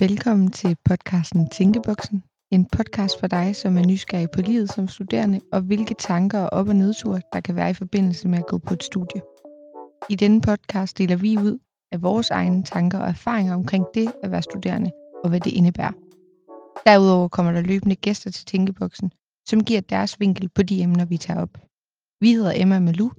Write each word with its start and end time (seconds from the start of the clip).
Velkommen 0.00 0.50
til 0.50 0.76
podcasten 0.84 1.50
Tænkeboksen. 1.50 2.24
En 2.50 2.66
podcast 2.66 3.20
for 3.20 3.26
dig, 3.26 3.56
som 3.56 3.76
er 3.76 3.86
nysgerrig 3.86 4.30
på 4.30 4.40
livet 4.40 4.72
som 4.72 4.88
studerende, 4.88 5.40
og 5.52 5.60
hvilke 5.60 5.94
tanker 5.94 6.40
og 6.40 6.52
op- 6.52 6.68
og 6.68 6.76
nedture, 6.76 7.20
der 7.32 7.40
kan 7.40 7.56
være 7.56 7.70
i 7.70 7.74
forbindelse 7.74 8.28
med 8.28 8.38
at 8.38 8.46
gå 8.46 8.58
på 8.58 8.74
et 8.74 8.82
studie. 8.82 9.22
I 10.10 10.14
denne 10.14 10.40
podcast 10.40 10.98
deler 10.98 11.16
vi 11.16 11.36
ud 11.36 11.58
af 11.92 12.02
vores 12.02 12.30
egne 12.30 12.62
tanker 12.62 12.98
og 12.98 13.08
erfaringer 13.08 13.54
omkring 13.54 13.86
det 13.94 14.12
at 14.22 14.30
være 14.30 14.42
studerende, 14.42 14.90
og 15.24 15.28
hvad 15.28 15.40
det 15.40 15.52
indebærer. 15.52 15.92
Derudover 16.86 17.28
kommer 17.28 17.52
der 17.52 17.60
løbende 17.60 17.96
gæster 17.96 18.30
til 18.30 18.46
Tænkeboksen, 18.46 19.12
som 19.48 19.64
giver 19.64 19.80
deres 19.80 20.20
vinkel 20.20 20.48
på 20.48 20.62
de 20.62 20.82
emner, 20.82 21.04
vi 21.04 21.16
tager 21.16 21.40
op. 21.40 21.58
Vi 22.20 22.32
hedder 22.32 22.52
Emma 22.56 22.80
Malou, 22.80 23.10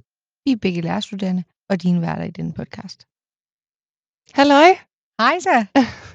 vi 0.46 0.52
er 0.52 0.58
begge 0.62 0.82
lærerstuderende, 0.82 1.44
og 1.70 1.84
dine 1.84 2.02
værter 2.02 2.24
i 2.24 2.32
denne 2.32 2.54
podcast. 2.54 3.08
Halløj! 4.32 4.70
Hej 5.22 5.40
så! 5.40 5.66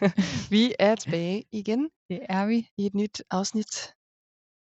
vi 0.55 0.75
er 0.79 0.95
tilbage 0.95 1.45
igen 1.53 1.91
Det 2.11 2.21
er 2.29 2.47
vi. 2.47 2.69
i 2.79 2.87
et 2.87 2.95
nyt 2.95 3.23
afsnit 3.31 3.95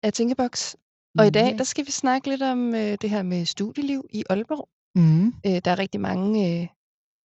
af 0.04 0.14
Tænkeboks. 0.14 0.76
Og 1.20 1.28
i 1.28 1.30
dag, 1.30 1.58
der 1.58 1.64
skal 1.64 1.86
vi 1.86 1.92
snakke 1.92 2.30
lidt 2.30 2.42
om 2.42 2.76
øh, 2.76 2.98
det 3.02 3.10
her 3.10 3.24
med 3.24 3.46
studieliv 3.46 4.06
i 4.14 4.24
Aalborg. 4.30 4.70
Mm. 4.96 5.28
Øh, 5.28 5.62
der 5.66 5.72
er 5.72 5.80
rigtig 5.80 6.02
mange, 6.02 6.30
øh, 6.62 6.68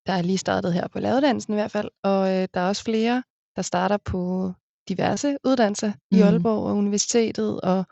der 0.07 0.13
er 0.13 0.23
lige 0.23 0.39
startet 0.39 0.73
her 0.75 0.89
på 0.89 0.99
lavedansen 1.01 1.53
i 1.53 1.57
hvert 1.57 1.71
fald, 1.71 1.91
og 2.05 2.29
øh, 2.33 2.49
der 2.55 2.61
er 2.61 2.69
også 2.69 2.85
flere, 2.85 3.23
der 3.57 3.63
starter 3.63 3.97
på 3.97 4.53
diverse 4.89 5.39
uddannelser 5.45 5.89
mm. 5.89 6.17
i 6.19 6.21
Mhm. 6.21 6.23
Aalborg 6.29 6.63
og 6.67 6.77
universitetet. 6.77 7.61
Og, 7.61 7.85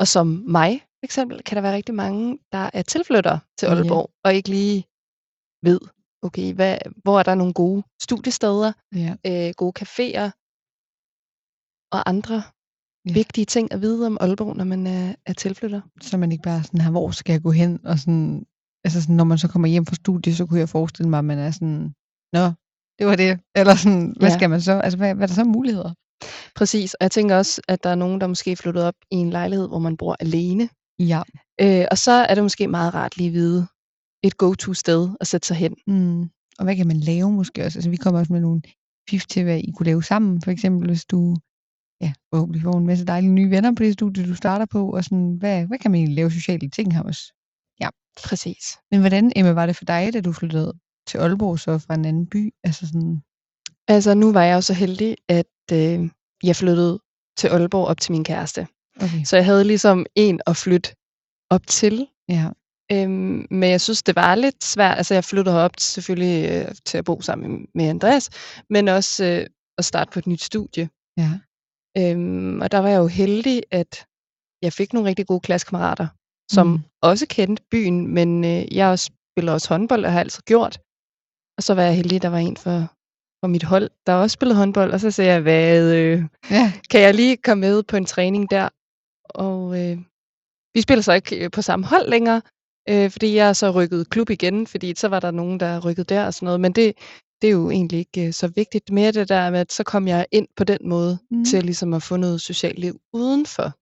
og 0.00 0.06
som 0.08 0.26
mig, 0.26 0.80
for 0.80 1.04
eksempel, 1.04 1.42
kan 1.42 1.56
der 1.56 1.62
være 1.62 1.74
rigtig 1.76 1.94
mange, 1.94 2.38
der 2.52 2.70
er 2.72 2.82
tilflyttere 2.82 3.40
til 3.58 3.66
Ja. 3.66 3.74
Aalborg, 3.74 4.10
og 4.24 4.34
ikke 4.34 4.48
lige 4.48 4.84
ved, 5.62 5.80
okay, 6.22 6.54
hvad, 6.54 6.78
hvor 7.02 7.18
er 7.18 7.22
der 7.22 7.34
nogle 7.34 7.52
gode 7.52 7.82
studiesteder, 8.02 8.72
Ja. 8.94 9.14
øh, 9.26 9.52
gode 9.56 9.72
caféer 9.82 10.30
og 11.92 12.08
andre 12.08 12.42
Ja. 13.08 13.12
vigtige 13.12 13.44
ting 13.44 13.72
at 13.72 13.80
vide 13.80 14.06
om 14.06 14.18
Aalborg, 14.20 14.56
når 14.56 14.64
man 14.64 14.86
er, 14.86 15.14
er 15.26 15.32
tilflytter. 15.32 15.80
Så 16.02 16.16
man 16.16 16.32
ikke 16.32 16.42
bare 16.42 16.62
sådan 16.64 16.80
her, 16.80 16.90
hvor 16.90 17.10
skal 17.10 17.32
jeg 17.32 17.42
gå 17.42 17.50
hen? 17.50 17.86
Og 17.86 17.98
sådan, 17.98 18.46
altså 18.84 19.02
sådan, 19.02 19.16
når 19.16 19.24
man 19.24 19.38
så 19.38 19.48
kommer 19.48 19.68
hjem 19.68 19.86
fra 19.86 19.94
studiet, 19.94 20.36
så 20.36 20.46
kunne 20.46 20.60
jeg 20.60 20.68
forestille 20.68 21.10
mig, 21.10 21.18
at 21.18 21.24
man 21.24 21.38
er 21.38 21.50
sådan, 21.50 21.94
nå, 22.32 22.44
det 22.98 23.06
var 23.06 23.16
det. 23.16 23.40
Eller 23.56 23.74
sådan, 23.74 24.14
hvad 24.18 24.28
Ja. 24.28 24.34
skal 24.34 24.50
man 24.50 24.60
så? 24.60 24.72
Altså, 24.72 24.96
hvad, 24.96 25.14
hvad 25.14 25.22
er 25.22 25.26
der 25.26 25.34
så 25.34 25.44
muligheder? 25.44 25.92
Præcis, 26.56 26.94
og 26.94 27.02
jeg 27.02 27.10
tænker 27.10 27.36
også, 27.36 27.62
at 27.68 27.84
der 27.84 27.90
er 27.90 27.94
nogen, 27.94 28.20
der 28.20 28.26
måske 28.26 28.52
er 28.52 28.56
flyttet 28.56 28.84
op 28.84 28.94
i 29.10 29.16
en 29.16 29.30
lejlighed, 29.30 29.68
hvor 29.68 29.78
man 29.78 29.96
bor 29.96 30.16
alene. 30.20 30.68
Ja. 30.98 31.22
Øh, 31.60 31.86
og 31.90 31.98
så 31.98 32.12
er 32.12 32.34
det 32.34 32.44
måske 32.44 32.68
meget 32.68 32.94
rart 32.94 33.16
lige 33.16 33.28
at 33.28 33.32
vide 33.32 33.66
et 34.22 34.36
go-to-sted 34.36 35.08
at 35.20 35.26
sætte 35.26 35.46
sig 35.46 35.56
hen. 35.56 35.76
Mm. 35.86 36.22
Og 36.58 36.64
hvad 36.64 36.76
kan 36.76 36.86
man 36.86 37.00
lave 37.00 37.32
måske 37.32 37.64
også? 37.64 37.78
Altså, 37.78 37.90
vi 37.90 37.96
kommer 37.96 38.20
også 38.20 38.32
med 38.32 38.40
nogle 38.40 38.62
fif 39.10 39.26
til, 39.26 39.44
hvad 39.44 39.58
I 39.58 39.70
kunne 39.76 39.86
lave 39.86 40.02
sammen. 40.02 40.42
For 40.42 40.50
eksempel, 40.50 40.88
hvis 40.88 41.04
du 41.04 41.36
ja, 42.00 42.12
forhåbentlig 42.32 42.62
får 42.62 42.78
en 42.78 42.86
masse 42.86 43.04
dejlige 43.04 43.32
nye 43.32 43.50
venner 43.50 43.74
på 43.74 43.82
det 43.82 43.92
studie, 43.92 44.28
du 44.28 44.34
starter 44.34 44.66
på. 44.66 44.90
Og 44.90 45.04
sådan, 45.04 45.36
hvad, 45.38 45.66
hvad 45.66 45.78
kan 45.78 45.90
man 45.90 45.98
egentlig 45.98 46.16
lave 46.16 46.30
sociale 46.30 46.70
ting 46.70 46.94
her 46.94 47.02
også? 47.02 47.32
Præcis. 48.24 48.78
Men 48.90 49.00
hvordan, 49.00 49.32
Emma, 49.36 49.52
var 49.52 49.66
det 49.66 49.76
for 49.76 49.84
dig, 49.84 50.12
da 50.12 50.20
du 50.20 50.32
flyttede 50.32 50.72
til 51.06 51.18
Aalborg 51.18 51.58
så 51.58 51.78
fra 51.78 51.94
en 51.94 52.04
anden 52.04 52.26
by? 52.26 52.54
Altså 52.64 52.86
sådan, 52.86 53.22
Altså, 53.88 54.14
nu 54.14 54.32
var 54.32 54.42
jeg 54.42 54.54
jo 54.54 54.60
så 54.60 54.74
heldig, 54.74 55.16
at 55.28 55.46
øh, 55.72 56.10
jeg 56.42 56.56
flyttede 56.56 57.00
til 57.36 57.48
Aalborg 57.48 57.86
op 57.86 58.00
til 58.00 58.12
min 58.12 58.24
kæreste. 58.24 58.66
okay. 58.96 59.24
Så 59.24 59.36
jeg 59.36 59.44
havde 59.44 59.64
ligesom 59.64 60.06
en 60.14 60.40
at 60.46 60.56
flytte 60.56 60.90
op 61.50 61.66
til. 61.66 62.06
Ja. 62.28 62.48
Øhm, 62.92 63.46
men 63.50 63.70
jeg 63.70 63.80
synes, 63.80 64.02
det 64.02 64.16
var 64.16 64.34
lidt 64.34 64.64
svært. 64.64 64.96
Altså, 64.96 65.14
jeg 65.14 65.24
flyttede 65.24 65.56
herop 65.56 65.76
til- 65.76 65.86
selvfølgelig 65.92 66.50
øh, 66.50 66.74
til 66.84 66.98
at 66.98 67.04
bo 67.04 67.20
sammen 67.20 67.66
med 67.74 67.88
Andreas, 67.88 68.30
men 68.70 68.88
også 68.88 69.24
øh, 69.24 69.46
at 69.78 69.84
starte 69.84 70.10
på 70.12 70.18
et 70.18 70.26
nyt 70.26 70.42
studie. 70.42 70.88
Ja. 71.16 71.30
Øhm, 71.98 72.60
og 72.60 72.72
der 72.72 72.78
var 72.78 72.88
jeg 72.88 72.98
jo 72.98 73.06
heldig, 73.06 73.62
at 73.70 74.06
jeg 74.62 74.72
fik 74.72 74.92
nogle 74.92 75.08
rigtig 75.08 75.26
gode 75.26 75.40
klassekammerater, 75.40 76.06
som 76.52 76.66
Mm. 76.66 76.72
mm. 76.72 76.82
også 77.02 77.26
kendte 77.30 77.62
byen, 77.70 78.06
men 78.14 78.44
øh, 78.44 78.76
jeg 78.76 78.88
også 78.88 79.10
spiller 79.34 79.52
også 79.52 79.68
håndbold, 79.68 80.04
og 80.04 80.12
har 80.12 80.20
altid 80.20 80.42
gjort. 80.42 80.78
Og 81.56 81.62
så 81.62 81.74
var 81.74 81.82
jeg 81.82 81.96
heldig, 81.96 82.16
at 82.16 82.22
der 82.22 82.28
var 82.28 82.38
en 82.38 82.56
for, 82.56 82.78
for 83.40 83.46
mit 83.46 83.62
hold, 83.62 83.90
der 84.06 84.14
også 84.14 84.34
spillede 84.34 84.58
håndbold, 84.58 84.92
og 84.92 85.00
så 85.00 85.10
sagde 85.10 85.32
jeg, 85.32 85.40
hvad, 85.40 85.94
øh, 85.96 86.22
Ja. 86.50 86.72
kan 86.90 87.00
jeg 87.00 87.14
lige 87.14 87.36
komme 87.36 87.60
med 87.60 87.82
på 87.82 87.96
en 87.96 88.04
træning 88.04 88.50
der? 88.50 88.68
Og 89.24 89.60
øh, 89.80 89.98
vi 90.74 90.80
spiller 90.80 91.02
så 91.02 91.12
ikke 91.12 91.44
øh, 91.44 91.50
på 91.50 91.62
samme 91.62 91.86
hold 91.86 92.08
længere, 92.08 92.42
øh, 92.88 93.10
fordi 93.10 93.34
jeg 93.36 93.56
så 93.56 93.70
rykket 93.70 94.10
klub 94.10 94.30
igen, 94.30 94.66
fordi 94.66 94.94
så 94.96 95.08
var 95.08 95.20
der 95.20 95.30
nogen, 95.30 95.60
der 95.60 95.80
rykkede 95.86 96.04
der 96.14 96.26
og 96.26 96.34
sådan 96.34 96.46
noget. 96.46 96.60
Men 96.60 96.72
det, 96.72 96.92
det 97.42 97.48
er 97.48 97.52
jo 97.52 97.70
egentlig 97.70 97.98
ikke 97.98 98.26
øh, 98.26 98.32
så 98.32 98.48
vigtigt. 98.48 98.90
Mere 98.90 99.12
det 99.12 99.28
der 99.28 99.50
med, 99.50 99.60
at 99.60 99.72
så 99.72 99.82
kom 99.84 100.08
jeg 100.08 100.26
ind 100.32 100.46
på 100.56 100.64
den 100.64 100.78
måde 100.84 101.18
Mm. 101.30 101.44
til 101.44 101.64
ligesom 101.64 101.94
at 101.94 102.02
få 102.02 102.16
noget 102.16 102.40
socialt 102.40 102.78
liv 102.78 103.00
uden 103.12 103.46
for 103.46 103.62
Det 103.62 103.72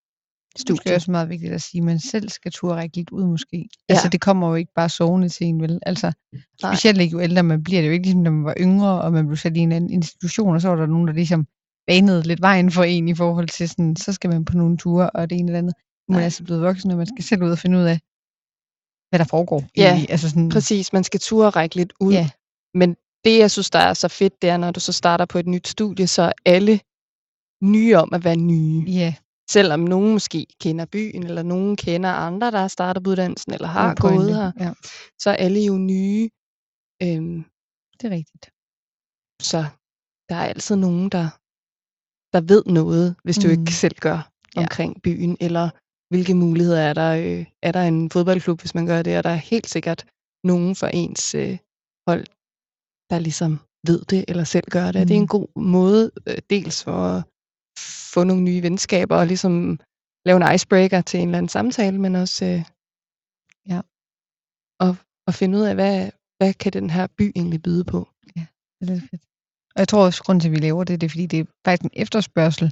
er 0.56 0.60
studiet. 0.60 0.94
også 0.94 1.10
meget 1.10 1.28
vigtigt 1.28 1.52
at 1.52 1.62
sige, 1.62 1.80
at 1.80 1.84
man 1.84 1.98
selv 2.00 2.28
skal 2.28 2.52
turde 2.52 2.74
række 2.74 2.96
lidt 2.96 3.10
ud 3.10 3.24
måske. 3.24 3.56
Ja. 3.88 3.94
Altså 3.94 4.08
det 4.08 4.20
kommer 4.20 4.48
jo 4.48 4.54
ikke 4.54 4.72
bare 4.74 4.88
sovende 4.88 5.28
til 5.28 5.46
en, 5.46 5.60
vel? 5.62 5.78
Altså, 5.82 6.12
Nej. 6.62 6.74
specielt 6.74 7.00
ikke 7.00 7.12
jo 7.12 7.20
ældre 7.20 7.42
man 7.42 7.62
bliver. 7.64 7.80
Det 7.80 7.84
er 7.86 7.88
jo 7.88 7.92
ikke 7.92 8.04
ligesom, 8.04 8.22
når 8.22 8.30
man 8.30 8.44
var 8.44 8.54
yngre, 8.60 9.00
og 9.02 9.12
man 9.12 9.26
blev 9.26 9.36
sat 9.36 9.56
i 9.56 9.60
en 9.60 9.72
anden 9.72 9.90
institution, 9.90 10.54
og 10.54 10.60
så 10.60 10.68
var 10.68 10.76
der 10.76 10.86
nogen, 10.86 11.06
der 11.08 11.14
ligesom 11.14 11.46
banede 11.86 12.22
lidt 12.22 12.40
vejen 12.42 12.70
for 12.70 12.84
en 12.84 13.08
i 13.08 13.14
forhold 13.14 13.48
til 13.48 13.68
sådan, 13.68 13.96
så 13.96 14.12
skal 14.12 14.30
man 14.30 14.44
på 14.44 14.56
nogle 14.56 14.76
ture, 14.76 15.10
og 15.10 15.30
det 15.30 15.38
ene 15.38 15.48
eller 15.48 15.58
andet. 15.58 15.74
Nu 16.08 16.12
er 16.12 16.16
man 16.16 16.24
altså 16.24 16.44
blevet 16.44 16.62
voksen, 16.62 16.90
og 16.90 16.96
man 16.96 17.06
skal 17.06 17.24
selv 17.24 17.42
ud 17.42 17.50
og 17.50 17.58
finde 17.58 17.78
ud 17.78 17.82
af, 17.84 17.98
hvad 19.16 19.24
der 19.24 19.28
foregår. 19.36 19.64
Ja, 19.76 19.88
egentlig. 19.90 20.10
altså 20.10 20.28
sådan, 20.28 20.48
Præcis, 20.48 20.92
man 20.92 21.04
skal 21.04 21.20
turde 21.20 21.50
række 21.50 21.74
lidt 21.76 21.92
ud. 22.00 22.12
Ja. 22.12 22.30
Men 22.74 22.96
det, 23.24 23.38
jeg 23.38 23.50
synes, 23.50 23.70
der 23.70 23.78
er 23.78 23.94
så 23.94 24.08
fedt, 24.08 24.42
det 24.42 24.50
er, 24.50 24.56
når 24.56 24.70
du 24.70 24.80
så 24.80 24.92
starter 24.92 25.24
på 25.24 25.38
et 25.38 25.46
nyt 25.46 25.68
studie, 25.68 26.06
så 26.06 26.22
er 26.22 26.32
alle 26.44 26.80
nye 27.74 27.94
om 27.96 28.10
at 28.14 28.24
være 28.24 28.36
nye. 28.36 28.84
Ja, 28.88 29.14
Selvom 29.50 29.80
nogen 29.80 30.12
måske 30.12 30.46
kender 30.60 30.84
byen, 30.84 31.22
eller 31.26 31.42
nogen 31.42 31.76
kender 31.76 32.10
andre, 32.10 32.50
der 32.50 32.58
har 32.58 32.68
startet 32.68 33.02
på 33.04 33.10
uddannelsen, 33.10 33.52
eller 33.52 33.68
har 33.68 33.94
pointe. 33.94 34.16
gået 34.24 34.36
her, 34.36 34.52
Ja, 34.60 34.72
så 35.18 35.30
er 35.30 35.34
alle 35.34 35.60
jo 35.60 35.78
nye. 35.78 36.28
Øhm, 37.02 37.44
det 38.00 38.04
er 38.04 38.10
rigtigt. 38.20 38.44
så 39.50 39.64
der 40.28 40.34
er 40.36 40.44
altid 40.52 40.76
nogen, 40.76 41.08
der, 41.08 41.26
der 42.36 42.40
ved 42.52 42.62
noget, 42.66 43.16
hvis 43.24 43.36
du 43.36 43.46
Mm. 43.46 43.52
ikke 43.60 43.72
selv 43.74 43.96
gør 44.00 44.30
Ja. 44.56 44.60
omkring 44.60 45.02
byen, 45.02 45.36
eller 45.40 45.70
hvilke 46.08 46.34
muligheder 46.34 46.80
er 46.80 46.92
der. 46.94 47.10
Øh, 47.16 47.46
er 47.62 47.72
der 47.72 47.82
en 47.82 48.10
fodboldklub, 48.10 48.60
hvis 48.60 48.74
man 48.74 48.86
gør 48.86 49.02
det, 49.02 49.18
og 49.18 49.24
der 49.24 49.30
er 49.30 49.42
helt 49.52 49.68
sikkert 49.68 50.06
nogen 50.44 50.76
for 50.76 50.86
ens 50.86 51.34
øh, 51.34 51.58
hold, 52.08 52.26
der 53.10 53.18
ligesom 53.18 53.52
ved 53.86 54.00
det, 54.12 54.24
eller 54.28 54.44
selv 54.44 54.66
gør 54.70 54.92
det. 54.92 55.00
Mm. 55.00 55.06
Det 55.08 55.14
er 55.14 55.18
Mm. 55.20 55.22
en 55.22 55.34
god 55.36 55.48
måde, 55.76 56.10
øh, 56.28 56.38
dels 56.50 56.84
for 56.84 56.92
at 56.92 57.22
få 58.14 58.24
nogle 58.24 58.42
nye 58.42 58.62
venskaber, 58.62 59.16
og 59.16 59.26
ligesom 59.26 59.80
lave 60.26 60.36
en 60.40 60.54
icebreaker 60.54 61.00
til 61.00 61.20
en 61.20 61.28
eller 61.28 61.38
anden 61.38 61.48
samtale, 61.48 61.98
men 62.00 62.14
også 62.14 62.44
øh, 62.44 62.62
Ja. 63.72 63.80
at, 64.86 64.92
at 65.28 65.34
finde 65.34 65.58
ud 65.58 65.62
af, 65.62 65.74
hvad, 65.74 66.10
hvad 66.38 66.54
kan 66.54 66.72
den 66.72 66.90
her 66.90 67.06
by 67.18 67.32
egentlig 67.36 67.62
byde 67.62 67.84
på. 67.84 68.08
Det 68.80 68.90
er 68.90 69.00
fedt. 69.10 69.22
Og 69.74 69.78
jeg 69.82 69.88
tror 69.88 70.04
også, 70.04 70.22
grund 70.24 70.40
til, 70.40 70.48
at 70.48 70.52
vi 70.52 70.60
laver 70.60 70.84
det, 70.84 71.00
det 71.00 71.06
er, 71.06 71.10
fordi 71.10 71.26
det 71.26 71.40
er 71.40 71.44
faktisk 71.66 71.84
en 71.84 71.90
efterspørgsel. 72.02 72.66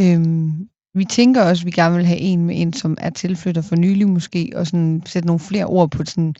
Øhm, 0.00 0.68
vi 0.94 1.04
tænker 1.04 1.42
også, 1.42 1.62
at 1.62 1.66
vi 1.66 1.70
gerne 1.70 1.96
vil 1.96 2.06
have 2.06 2.18
en 2.18 2.46
med 2.46 2.60
en, 2.60 2.72
som 2.72 2.96
er 3.00 3.10
tilflytter 3.10 3.62
for 3.62 3.76
nylig 3.76 4.08
måske, 4.08 4.52
og 4.54 4.66
sådan 4.66 5.02
sætte 5.06 5.26
nogle 5.26 5.40
flere 5.40 5.64
ord 5.64 5.90
på 5.90 6.04
sådan 6.04 6.34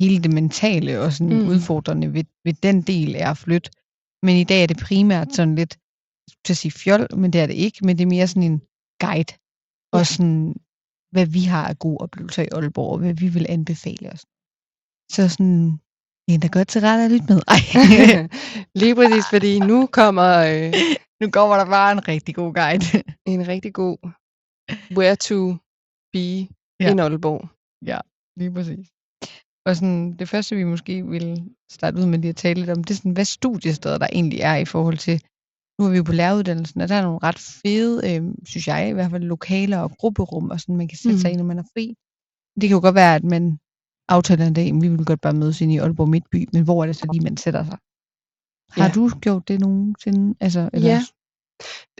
hele 0.00 0.22
det 0.22 0.32
mentale 0.32 1.00
og 1.00 1.12
sådan 1.12 1.36
mm. 1.36 1.48
Udfordrende 1.48 2.12
ved, 2.14 2.24
ved 2.44 2.52
den 2.52 2.82
del 2.82 3.16
af 3.16 3.30
at 3.30 3.36
flytte. 3.38 3.70
Men 4.22 4.36
i 4.36 4.44
dag 4.44 4.62
er 4.62 4.66
det 4.66 4.76
primært 4.76 5.34
sådan 5.34 5.54
lidt, 5.54 5.78
til 6.44 6.52
at 6.52 6.56
sige 6.56 6.72
fjol, 6.72 7.16
men 7.16 7.32
det 7.32 7.40
er 7.40 7.46
det 7.46 7.54
ikke, 7.54 7.78
men 7.86 7.98
det 7.98 8.04
er 8.04 8.08
mere 8.08 8.26
sådan 8.28 8.42
en 8.42 8.62
guide. 9.00 9.34
Og 9.92 10.00
Ja. 10.00 10.04
sådan, 10.04 10.54
hvad 11.12 11.26
vi 11.26 11.40
har 11.40 11.68
af 11.68 11.78
gode 11.78 11.98
oplevelser 11.98 12.42
i 12.42 12.48
Aalborg, 12.52 12.92
og 12.92 12.98
hvad 12.98 13.14
vi 13.14 13.28
vil 13.28 13.46
anbefale 13.48 14.12
os. 14.12 14.22
Så 15.14 15.28
sådan, 15.28 15.78
en, 16.28 16.42
der 16.42 16.48
godt 16.48 16.68
til 16.68 16.80
ret 16.80 17.04
at 17.04 17.10
lytte 17.10 17.26
med. 17.32 17.40
Ej. 17.54 17.60
Lige 18.82 18.94
præcis, 18.94 19.24
fordi 19.30 19.58
nu 19.58 19.86
kommer 19.86 20.30
øh, 20.52 20.72
nu 21.22 21.30
kommer 21.30 21.56
der 21.56 21.66
bare 21.76 21.92
en 21.92 22.08
rigtig 22.08 22.34
god 22.34 22.52
guide. 22.60 22.86
en 23.34 23.48
rigtig 23.52 23.72
god 23.82 23.98
where 24.96 25.16
to 25.28 25.38
be 26.14 26.28
Ja. 26.80 26.86
ja. 26.86 26.90
in 26.90 26.98
Aalborg. 26.98 27.42
Lige 28.40 28.52
præcis. 28.56 28.86
Og 29.66 29.76
sådan, 29.76 30.16
det 30.20 30.28
første, 30.28 30.56
vi 30.56 30.64
måske 30.64 30.94
vil 31.06 31.26
starte 31.76 31.96
ud 32.00 32.06
med 32.06 32.18
lige 32.18 32.28
at 32.28 32.36
tale 32.44 32.60
lidt 32.60 32.70
om, 32.70 32.84
det 32.84 32.90
er 32.94 33.00
sådan, 33.00 33.18
hvad 33.18 33.24
studiesteder 33.24 33.98
der 33.98 34.08
egentlig 34.12 34.40
er 34.40 34.56
i 34.56 34.64
forhold 34.64 34.98
til, 35.06 35.16
nu 35.78 35.86
er 35.86 35.90
vi 35.90 35.96
jo 35.96 36.02
på 36.02 36.12
læreruddannelsen, 36.12 36.80
og 36.80 36.88
der 36.88 36.94
er 36.94 37.02
nogle 37.02 37.24
ret 37.28 37.40
fede, 37.62 37.94
øh, 38.08 38.22
synes 38.50 38.68
jeg 38.68 38.88
i 38.88 38.92
hvert 38.92 39.10
fald, 39.10 39.22
lokaler 39.22 39.78
og 39.78 39.90
grupperum, 40.00 40.50
og 40.50 40.60
sådan, 40.60 40.76
man 40.76 40.88
kan 40.88 40.98
sætte 40.98 41.16
mm. 41.16 41.20
sig 41.20 41.30
ind, 41.30 41.38
når 41.38 41.50
man 41.52 41.58
er 41.58 41.68
fri. 41.74 41.94
Det 42.60 42.68
kan 42.68 42.76
jo 42.76 42.82
godt 42.86 42.94
være, 43.02 43.14
at 43.14 43.24
man 43.24 43.58
aftaler 44.08 44.46
en 44.46 44.54
dag, 44.54 44.68
at 44.68 44.82
vi 44.82 44.88
vil 44.88 45.04
godt 45.10 45.20
bare 45.20 45.40
mødes 45.42 45.60
ind 45.60 45.72
i 45.72 45.78
Aalborg 45.78 46.08
Midtby, 46.08 46.48
men 46.52 46.64
hvor 46.64 46.82
er 46.82 46.86
det 46.86 46.96
så 46.96 47.06
lige, 47.12 47.24
man 47.28 47.36
sætter 47.36 47.64
sig? 47.64 47.78
Har 48.72 48.84
Ja. 48.86 48.92
du 48.94 49.10
gjort 49.20 49.48
det 49.48 49.60
nogensinde? 49.60 50.34
Altså, 50.40 50.70
eller, 50.72 50.88
Ja. 50.88 51.00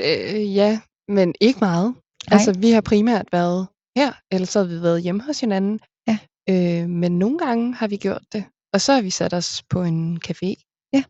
Øh, 0.00 0.54
ja, 0.54 0.80
men 1.08 1.34
ikke 1.40 1.60
meget. 1.60 1.88
Nej. 1.94 2.32
Altså, 2.38 2.52
vi 2.60 2.70
har 2.70 2.80
primært 2.80 3.28
været 3.32 3.66
her, 3.98 4.12
eller 4.32 4.46
så 4.46 4.58
har 4.58 4.66
vi 4.66 4.82
været 4.82 5.02
hjemme 5.02 5.22
hos 5.22 5.40
hinanden. 5.40 5.80
Ja. 6.08 6.18
Øh, 6.50 6.88
men 6.88 7.18
nogle 7.18 7.38
gange 7.38 7.74
har 7.74 7.88
vi 7.88 7.96
gjort 7.96 8.24
det. 8.32 8.44
Og 8.74 8.80
så 8.80 8.92
har 8.92 9.02
vi 9.02 9.10
sat 9.10 9.34
os 9.34 9.62
på 9.62 9.82
en 9.82 10.20
café. 10.28 10.50
Ja. 10.96 11.02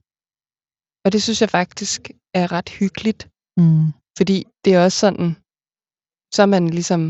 Og 1.05 1.12
det 1.12 1.23
synes 1.23 1.41
jeg 1.41 1.50
faktisk 1.50 2.00
er 2.35 2.53
ret 2.53 2.69
hyggeligt, 2.69 3.29
Mm. 3.61 3.87
fordi 4.19 4.47
det 4.64 4.75
er 4.75 4.85
også 4.85 4.99
sådan, 4.99 5.37
så 6.35 6.47
man 6.47 6.70
ligesom, 6.70 7.00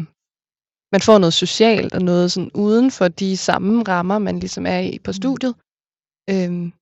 man 0.94 1.00
får 1.08 1.18
noget 1.18 1.34
socialt 1.44 1.94
og 1.94 2.02
noget 2.02 2.32
sådan 2.32 2.50
uden 2.54 2.90
for 2.90 3.08
de 3.08 3.36
samme 3.36 3.82
rammer, 3.82 4.18
man 4.18 4.38
ligesom 4.38 4.66
er 4.66 4.78
i 4.78 4.98
på 5.04 5.12
studiet. 5.12 5.54
Øhm, 6.32 6.72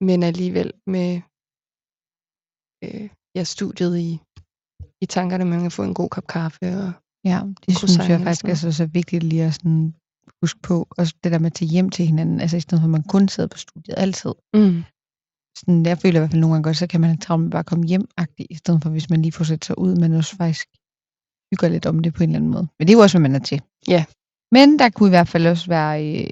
men 0.00 0.22
alligevel 0.22 0.72
med 0.86 1.20
øh, 2.84 3.08
ja, 3.36 3.44
studiet 3.44 3.98
i, 3.98 4.20
i 5.02 5.06
tankerne, 5.06 5.44
man 5.44 5.60
kan 5.60 5.70
få 5.70 5.82
en 5.82 5.94
god 5.94 6.08
kop 6.08 6.26
kaffe. 6.26 6.66
Og, 6.84 6.92
Ja, 7.24 7.40
det 7.66 7.78
synes 7.78 7.96
jeg 8.08 8.20
faktisk 8.20 8.44
er 8.44 8.54
så, 8.54 8.72
så 8.72 8.86
vigtigt 8.86 9.22
lige 9.22 9.44
at 9.44 9.54
sådan 9.54 9.94
huske 10.42 10.60
på. 10.62 10.86
Også 10.98 11.14
det 11.24 11.32
der 11.32 11.38
med 11.38 11.46
at 11.46 11.52
tage 11.58 11.68
hjem 11.68 11.90
til 11.90 12.06
hinanden, 12.06 12.40
altså 12.40 12.56
i 12.56 12.60
stedet 12.60 12.80
for 12.82 12.86
at 12.86 12.90
man 12.90 13.02
kun 13.02 13.28
sidder 13.28 13.48
på 13.54 13.58
studiet 13.58 13.94
altid. 13.98 14.32
mm, 14.54 14.82
Sådan, 15.58 15.86
jeg 15.86 15.98
føler 15.98 16.18
i 16.18 16.20
hvert 16.20 16.30
fald 16.30 16.40
nogle 16.40 16.54
gange 16.54 16.64
godt, 16.64 16.76
så 16.76 16.86
kan 16.86 17.00
man 17.00 17.10
have 17.10 17.16
travlt 17.24 17.42
med 17.44 17.50
bare 17.50 17.64
at 17.66 17.66
komme 17.66 17.86
hjem 17.86 18.06
i 18.38 18.54
stedet 18.54 18.82
for 18.82 18.90
hvis 18.90 19.10
man 19.10 19.22
lige 19.22 19.32
får 19.32 19.44
sætte 19.44 19.66
sig 19.66 19.78
ud, 19.78 19.92
men 19.96 20.12
også 20.12 20.36
faktisk 20.36 20.66
hygger 21.50 21.68
lidt 21.68 21.86
om 21.86 21.98
det 21.98 22.14
på 22.14 22.22
en 22.22 22.28
eller 22.30 22.38
anden 22.38 22.50
måde. 22.50 22.66
Men 22.78 22.82
det 22.86 22.92
er 22.92 22.98
jo 22.98 23.02
også, 23.02 23.18
hvad 23.18 23.28
man 23.28 23.40
er 23.40 23.44
til. 23.50 23.62
Ja. 23.94 24.04
Men 24.56 24.78
der 24.78 24.88
kunne 24.90 25.08
i 25.08 25.16
hvert 25.16 25.28
fald 25.28 25.46
også 25.46 25.66
være 25.76 25.94
øh, 26.06 26.30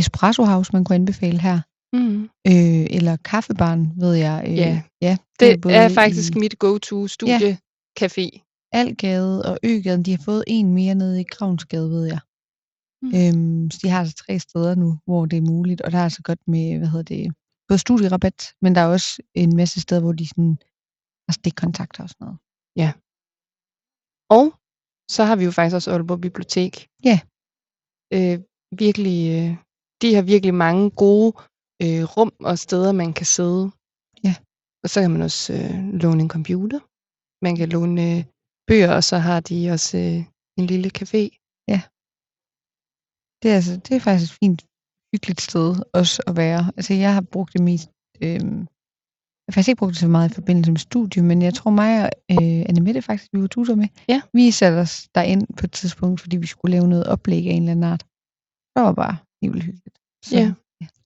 Espresso 0.00 0.44
House, 0.52 0.70
man 0.72 0.84
kunne 0.84 0.96
anbefale 1.02 1.40
her. 1.48 1.58
Mm. 1.92 2.22
Øh, 2.52 2.84
eller 2.96 3.16
Kaffebarn, 3.16 3.82
ved 4.02 4.14
jeg. 4.14 4.44
Øh, 4.48 4.56
Ja. 4.56 4.82
ja 5.02 5.16
Det 5.40 5.52
er 5.52 5.58
både 5.62 5.74
er 5.74 5.88
faktisk 5.88 6.36
i- 6.36 6.38
mit 6.38 6.58
go-to 6.58 7.06
studiecafé. 7.06 8.26
Algade 8.72 9.34
og 9.50 9.58
Øgaden, 9.62 10.02
de 10.02 10.10
har 10.16 10.22
fået 10.24 10.44
en 10.46 10.74
mere 10.74 10.94
nede 10.94 11.20
i 11.20 11.24
Kravnsgade, 11.34 11.90
ved 11.90 12.04
jeg. 12.14 12.20
Mm. 13.02 13.08
Øhm, 13.18 13.70
så 13.70 13.78
de 13.82 13.88
har 13.88 14.00
altså 14.00 14.16
tre 14.16 14.38
steder 14.38 14.74
nu, 14.74 14.98
hvor 15.06 15.26
det 15.26 15.36
er 15.36 15.50
muligt, 15.54 15.80
og 15.80 15.92
der 15.92 15.98
er 15.98 16.04
altså 16.04 16.22
godt 16.22 16.48
med, 16.48 16.78
hvad 16.78 16.88
hedder 16.88 17.14
det, 17.14 17.32
både 17.68 17.78
studierabat, 17.78 18.38
men 18.62 18.74
der 18.74 18.80
er 18.80 18.86
også 18.96 19.22
en 19.34 19.56
masse 19.56 19.80
steder, 19.80 20.00
hvor 20.00 20.12
de 20.12 20.26
sådan 20.28 20.58
har 21.28 21.32
stikkontakter 21.32 22.02
og 22.02 22.08
sådan 22.08 22.24
noget. 22.24 22.38
Og 24.38 24.44
så 25.14 25.22
har 25.28 25.36
vi 25.36 25.44
jo 25.44 25.50
faktisk 25.50 25.74
også 25.74 25.90
Aalborg 25.90 26.20
Bibliotek. 26.20 26.74
Ja. 27.08 27.16
Øh, 28.16 28.36
virkelig, 28.84 29.18
øh, 29.38 29.50
de 30.02 30.14
har 30.14 30.22
virkelig 30.22 30.54
mange 30.54 30.90
gode 30.90 31.32
øh, 31.82 32.02
rum 32.14 32.32
og 32.50 32.58
steder, 32.58 32.92
man 32.92 33.12
kan 33.18 33.26
sidde. 33.36 33.64
Ja. 34.26 34.34
Og 34.82 34.88
så 34.92 34.96
kan 35.00 35.10
man 35.10 35.22
også 35.22 35.52
øh, 35.58 35.74
låne 36.02 36.22
en 36.22 36.34
computer. 36.36 36.80
Man 37.44 37.56
kan 37.56 37.68
låne 37.68 38.02
øh, 38.10 38.24
bøger, 38.68 38.92
og 38.98 39.04
så 39.10 39.16
har 39.26 39.40
de 39.40 39.70
også 39.74 39.96
øh, 40.04 40.20
en 40.60 40.66
lille 40.72 40.90
café. 40.98 41.22
Det 43.40 43.50
er, 43.50 43.56
altså, 43.60 43.74
det 43.84 43.92
er 43.96 44.00
faktisk 44.00 44.32
et 44.32 44.38
fint, 44.42 44.60
hyggeligt 45.12 45.40
sted 45.48 45.68
også 46.00 46.22
at 46.26 46.36
være. 46.36 46.62
Altså, 46.76 46.94
jeg 46.94 47.14
har 47.14 47.24
brugt 47.34 47.52
det 47.52 47.62
mest... 47.68 47.88
Øhm, 48.24 48.60
jeg 49.44 49.50
har 49.50 49.54
faktisk 49.54 49.68
ikke 49.68 49.80
brugt 49.80 49.94
det 49.94 50.04
så 50.06 50.08
meget 50.08 50.30
i 50.30 50.34
forbindelse 50.40 50.70
med 50.72 50.78
studiet, 50.88 51.24
men 51.24 51.42
jeg 51.42 51.54
tror 51.54 51.70
mig 51.70 51.92
og 52.04 52.10
øh, 52.32 52.60
Anne 52.68 52.80
Mette 52.80 53.02
faktisk, 53.02 53.32
vi 53.32 53.40
var 53.40 53.46
tutor 53.46 53.74
med. 53.74 53.88
Ja. 54.08 54.18
Vi 54.32 54.50
satte 54.50 54.76
os 54.76 55.08
derind 55.14 55.42
på 55.58 55.62
et 55.66 55.72
tidspunkt, 55.72 56.20
fordi 56.20 56.36
vi 56.36 56.46
skulle 56.46 56.72
lave 56.76 56.88
noget 56.88 57.06
oplæg 57.06 57.46
af 57.46 57.52
en 57.52 57.62
eller 57.62 57.72
anden 57.72 57.90
art. 57.92 58.02
Det 58.74 58.80
var 58.86 58.92
bare 59.04 59.16
helt 59.42 59.62
hyggeligt. 59.68 59.98
Så, 60.24 60.36
Ja. 60.40 60.46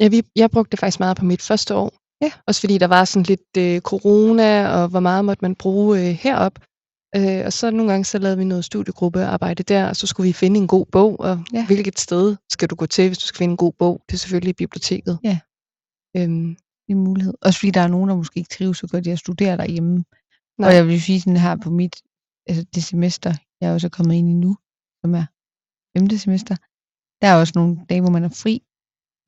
Ja, 0.02 0.08
vi, 0.08 0.22
jeg 0.36 0.50
brugte 0.50 0.70
det 0.70 0.78
faktisk 0.80 1.00
meget 1.00 1.16
på 1.16 1.24
mit 1.24 1.42
første 1.42 1.74
år. 1.74 1.90
Ja. 2.24 2.30
Også 2.46 2.60
fordi 2.60 2.78
der 2.78 2.86
var 2.86 3.04
sådan 3.04 3.26
lidt 3.32 3.50
øh, 3.58 3.80
corona, 3.80 4.68
og 4.68 4.88
hvor 4.88 5.00
meget 5.00 5.24
måtte 5.24 5.44
man 5.44 5.54
bruge 5.54 5.98
øh, 6.00 6.14
herop. 6.14 6.58
Øh, 7.16 7.42
og 7.46 7.52
så 7.52 7.70
nogle 7.70 7.90
gange 7.90 8.04
så 8.04 8.18
lavede 8.18 8.38
vi 8.38 8.44
noget 8.44 8.64
studiegruppearbejde 8.64 9.62
der, 9.62 9.88
og 9.88 9.96
så 9.96 10.06
skulle 10.06 10.26
vi 10.26 10.32
finde 10.32 10.60
en 10.60 10.66
god 10.66 10.86
bog, 10.86 11.20
og 11.20 11.44
Ja. 11.52 11.66
hvilket 11.66 11.98
sted 11.98 12.36
skal 12.50 12.68
du 12.70 12.74
gå 12.74 12.86
til, 12.86 13.06
hvis 13.08 13.18
du 13.18 13.26
skal 13.26 13.38
finde 13.38 13.52
en 13.52 13.56
god 13.56 13.72
bog? 13.72 14.02
Det 14.06 14.14
er 14.14 14.18
selvfølgelig 14.18 14.56
biblioteket. 14.56 15.18
Ja. 15.24 15.38
Øhm, 16.16 16.48
det 16.82 16.88
er 16.88 16.92
en 16.98 17.04
mulighed. 17.04 17.34
Også 17.42 17.58
fordi 17.58 17.70
der 17.70 17.80
er 17.80 17.88
nogen, 17.88 18.08
der 18.08 18.16
måske 18.16 18.38
ikke 18.38 18.54
trives 18.56 18.78
så 18.78 18.86
godt 18.86 19.06
i 19.06 19.10
at 19.10 19.18
studere 19.18 19.56
derhjemme. 19.56 20.04
Nej. 20.58 20.68
Og 20.68 20.74
jeg 20.76 20.86
vil 20.86 21.02
sige 21.02 21.20
sådan 21.20 21.36
her 21.36 21.56
på 21.56 21.70
mit, 21.70 21.96
altså 22.48 22.64
det 22.74 22.84
semester, 22.84 23.34
jeg 23.60 23.70
er 23.70 23.74
også 23.74 23.88
kommet 23.88 24.14
ind 24.14 24.28
i 24.30 24.32
nu, 24.32 24.56
som 25.00 25.14
er 25.14 25.24
femte 25.98 26.18
semester, 26.18 26.56
der 27.20 27.28
er 27.28 27.36
også 27.40 27.52
nogle 27.56 27.72
dage, 27.88 28.00
hvor 28.00 28.10
man 28.10 28.24
er 28.24 28.28
fri, 28.42 28.54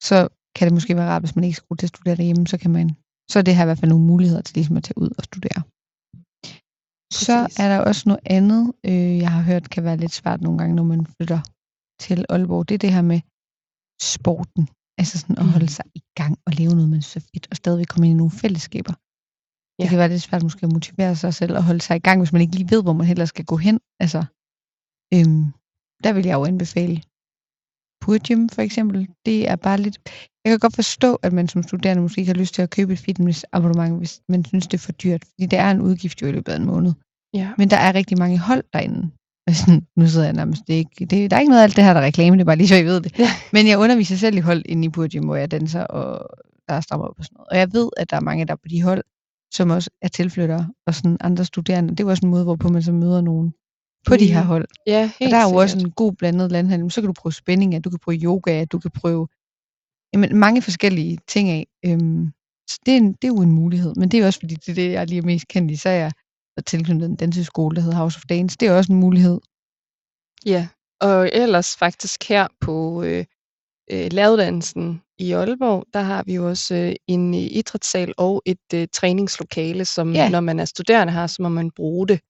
så 0.09 0.29
kan 0.57 0.65
det 0.67 0.73
måske 0.73 0.97
være 0.97 1.09
rart, 1.13 1.23
hvis 1.23 1.37
man 1.37 1.45
ikke 1.45 1.57
skal 1.57 1.77
til 1.77 1.87
at 1.87 1.95
studere 1.97 2.17
derhjemme, 2.17 2.47
så 2.47 2.57
kan 2.59 2.71
man, 2.71 2.87
så 3.31 3.39
er 3.39 3.43
det 3.43 3.57
her 3.57 3.63
i 3.65 3.71
hvert 3.71 3.79
fald 3.79 3.89
nogle 3.95 4.07
muligheder 4.13 4.43
til 4.43 4.55
ligesom 4.55 4.77
at 4.77 4.85
tage 4.85 4.99
ud 4.99 5.11
og 5.19 5.25
studere. 5.25 5.63
Så 7.25 7.37
Præcis. 7.43 7.59
er 7.63 7.69
der 7.73 7.79
også 7.91 8.03
noget 8.11 8.23
andet, 8.37 8.63
øh, 8.91 9.19
jeg 9.25 9.31
har 9.37 9.43
hørt 9.43 9.71
kan 9.71 9.85
være 9.85 9.97
lidt 9.97 10.13
svært 10.21 10.41
nogle 10.43 10.59
gange, 10.59 10.75
når 10.77 10.83
man 10.93 11.07
flytter 11.07 11.41
til 12.05 12.19
Aalborg. 12.29 12.69
Det 12.69 12.75
er 12.75 12.79
det 12.85 12.93
her 12.97 13.03
med 13.13 13.21
sporten. 14.15 14.65
Altså 15.01 15.15
sådan 15.21 15.39
at 15.39 15.45
Mm. 15.47 15.51
holde 15.57 15.69
sig 15.79 15.85
i 15.95 16.03
gang 16.21 16.35
og 16.47 16.53
leve 16.61 16.75
noget, 16.79 16.91
man 16.91 17.03
synes 17.03 17.17
er 17.25 17.29
fedt, 17.35 17.47
og 17.51 17.57
stadigvæk 17.57 17.87
komme 17.87 18.07
ind 18.07 18.15
i 18.17 18.21
nogle 18.23 18.31
fællesskaber. 18.43 18.95
Det 19.77 19.85
Ja. 19.85 19.89
kan 19.91 19.99
være 19.99 20.09
lidt 20.09 20.23
svært 20.23 20.43
måske 20.43 20.67
at 20.67 20.73
motivere 20.73 21.17
sig 21.17 21.35
selv 21.41 21.55
og 21.59 21.63
holde 21.69 21.81
sig 21.87 21.97
i 21.97 22.05
gang, 22.07 22.17
hvis 22.21 22.33
man 22.33 22.43
ikke 22.43 22.57
lige 22.57 22.71
ved, 22.75 22.83
hvor 22.83 22.93
man 23.01 23.07
heller 23.07 23.25
skal 23.25 23.45
gå 23.53 23.57
hen. 23.67 23.77
Altså, 24.05 24.21
øhm, 25.15 25.43
der 26.05 26.13
vil 26.17 26.25
jeg 26.27 26.35
jo 26.39 26.45
anbefale 26.53 26.97
Purgym 28.03 28.43
for 28.55 28.63
eksempel. 28.69 28.99
Det 29.27 29.39
er 29.53 29.57
bare 29.57 29.79
lidt... 29.87 29.99
Jeg 30.45 30.51
kan 30.53 30.59
godt 30.59 30.75
forstå, 30.75 31.15
at 31.15 31.33
man 31.33 31.49
som 31.49 31.63
studerende 31.63 32.03
måske 32.03 32.19
ikke 32.21 32.33
har 32.33 32.39
lyst 32.39 32.55
til 32.55 32.63
at 32.63 32.71
købe 32.71 32.93
et 32.93 32.99
fitnessabonnement, 32.99 33.99
hvis 33.99 34.21
man 34.29 34.45
synes, 34.45 34.67
det 34.67 34.75
er 34.75 34.79
for 34.83 34.93
dyrt. 34.93 35.25
Fordi 35.25 35.47
det 35.47 35.59
er 35.59 35.71
en 35.71 35.81
udgift 35.81 36.23
jo 36.23 36.27
i 36.27 36.33
løbet 36.33 36.53
af 36.53 36.57
en 36.57 36.65
måned. 36.67 36.93
ja. 37.35 37.51
Men 37.59 37.71
der 37.71 37.77
er 37.77 37.95
rigtig 37.95 38.19
mange 38.19 38.39
hold 38.39 38.65
derinde. 38.73 39.11
Og 39.49 39.55
sådan, 39.61 39.87
nu 39.97 40.07
sidder 40.07 40.27
jeg 40.27 40.35
nærmest, 40.35 40.63
det 40.67 40.73
er 40.75 40.79
ikke, 40.79 41.07
det, 41.07 41.31
der 41.31 41.37
er 41.37 41.41
ikke 41.41 41.51
noget 41.51 41.61
af 41.61 41.65
alt 41.65 41.77
det 41.77 41.85
her, 41.85 41.93
der 41.95 42.01
er 42.01 42.05
reklame, 42.05 42.37
det 42.37 42.41
er 42.41 42.45
bare 42.45 42.57
lige 42.57 42.69
så, 42.69 42.77
I 42.77 42.85
ved 42.85 43.01
det. 43.01 43.19
Ja. 43.19 43.29
Men 43.53 43.67
jeg 43.69 43.79
underviser 43.79 44.17
selv 44.17 44.37
i 44.37 44.41
hold 44.41 44.63
inde 44.67 44.85
i 44.85 44.89
Purgym, 44.89 45.25
hvor 45.25 45.37
jeg 45.37 45.51
danser, 45.51 45.85
og 45.85 46.29
der 46.69 46.75
er 46.75 46.81
strammer 46.81 47.07
op 47.07 47.15
og 47.19 47.25
sådan 47.25 47.35
noget. 47.37 47.49
Og 47.51 47.57
jeg 47.59 47.73
ved, 47.73 47.91
at 47.97 48.11
der 48.11 48.17
er 48.17 48.21
mange, 48.21 48.47
der 48.47 48.53
er 48.53 48.57
på 48.57 48.69
de 48.71 48.83
hold, 48.83 49.03
som 49.55 49.71
også 49.71 49.91
er 50.03 50.09
tilflyttere 50.09 50.69
og 50.87 50.95
sådan 50.95 51.17
andre 51.21 51.45
studerende. 51.45 51.91
Det 51.91 52.01
er 52.01 52.05
jo 52.05 52.11
også 52.11 52.27
en 52.27 52.31
måde, 52.31 52.45
hvorpå 52.45 52.69
man 52.69 52.83
så 52.83 52.93
møder 52.93 53.21
nogen 53.21 53.53
på 54.07 54.17
de 54.17 54.33
her 54.33 54.41
Mm. 54.43 54.47
hold. 54.47 54.67
ja, 54.87 55.03
Og 55.03 55.11
helt 55.19 55.31
der 55.33 55.37
er 55.39 55.43
jo 55.43 55.49
sikkert. 55.49 55.63
også 55.63 55.79
en 55.79 55.91
god 55.91 56.13
blandet 56.13 56.53
landhandel. 56.53 56.91
Så 56.91 57.01
kan 57.01 57.07
du 57.09 57.13
prøve 57.13 57.33
spænding, 57.33 57.85
du 57.85 57.91
kan 57.91 57.99
prøve 57.99 58.17
yoga, 58.25 58.65
du 58.65 58.79
kan 58.79 58.91
prøve 58.91 59.29
jamen, 60.15 60.37
mange 60.39 60.63
forskellige 60.63 61.19
ting 61.29 61.51
af. 61.51 61.67
Øhm, 61.87 62.33
så 62.71 62.79
det 62.87 62.93
er, 62.95 62.99
en, 62.99 63.13
det 63.13 63.25
er 63.25 63.29
jo 63.29 63.43
en 63.43 63.53
mulighed. 63.53 63.95
Men 63.97 64.09
det 64.09 64.21
er 64.21 64.27
også, 64.27 64.41
fordi 64.41 64.55
det 64.55 64.69
er 64.69 64.75
det, 64.75 64.93
jeg 64.93 65.07
lige 65.09 65.19
er 65.19 65.23
mest 65.27 65.49
kendt 65.49 65.71
i, 65.71 65.77
så 65.77 65.89
er 65.89 65.95
jeg 65.95 66.13
tilknyttet 66.67 67.09
en 67.11 67.17
danseskole, 67.17 67.77
der 67.77 67.83
hedder 67.83 67.99
House 67.99 68.19
of 68.19 68.23
Dance. 68.29 68.57
Det 68.61 68.69
er 68.69 68.73
også 68.77 68.93
en 68.93 69.01
mulighed. 69.01 69.41
Ja, 70.47 70.69
og 71.01 71.31
ellers 71.33 71.77
faktisk 71.77 72.29
her 72.29 72.49
på 72.61 73.03
øh, 73.03 73.25
øh, 73.91 74.09
læreruddannelsen 74.13 75.03
i 75.19 75.33
Aalborg, 75.33 75.87
der 75.95 76.01
har 76.01 76.23
vi 76.27 76.35
jo 76.35 76.49
også 76.49 76.75
øh, 76.75 76.95
en 77.09 77.35
øh, 77.35 77.41
idrætssal 77.41 78.15
og 78.19 78.43
et 78.47 78.59
øh, 78.75 78.89
træningslokale, 78.93 79.85
som 79.85 80.13
Ja. 80.13 80.29
når 80.29 80.41
man 80.41 80.61
er 80.61 80.65
studerende 80.65 81.13
her, 81.13 81.27
så 81.27 81.43
må 81.43 81.49
man 81.49 81.71
bruge 81.71 82.09
det 82.09 82.21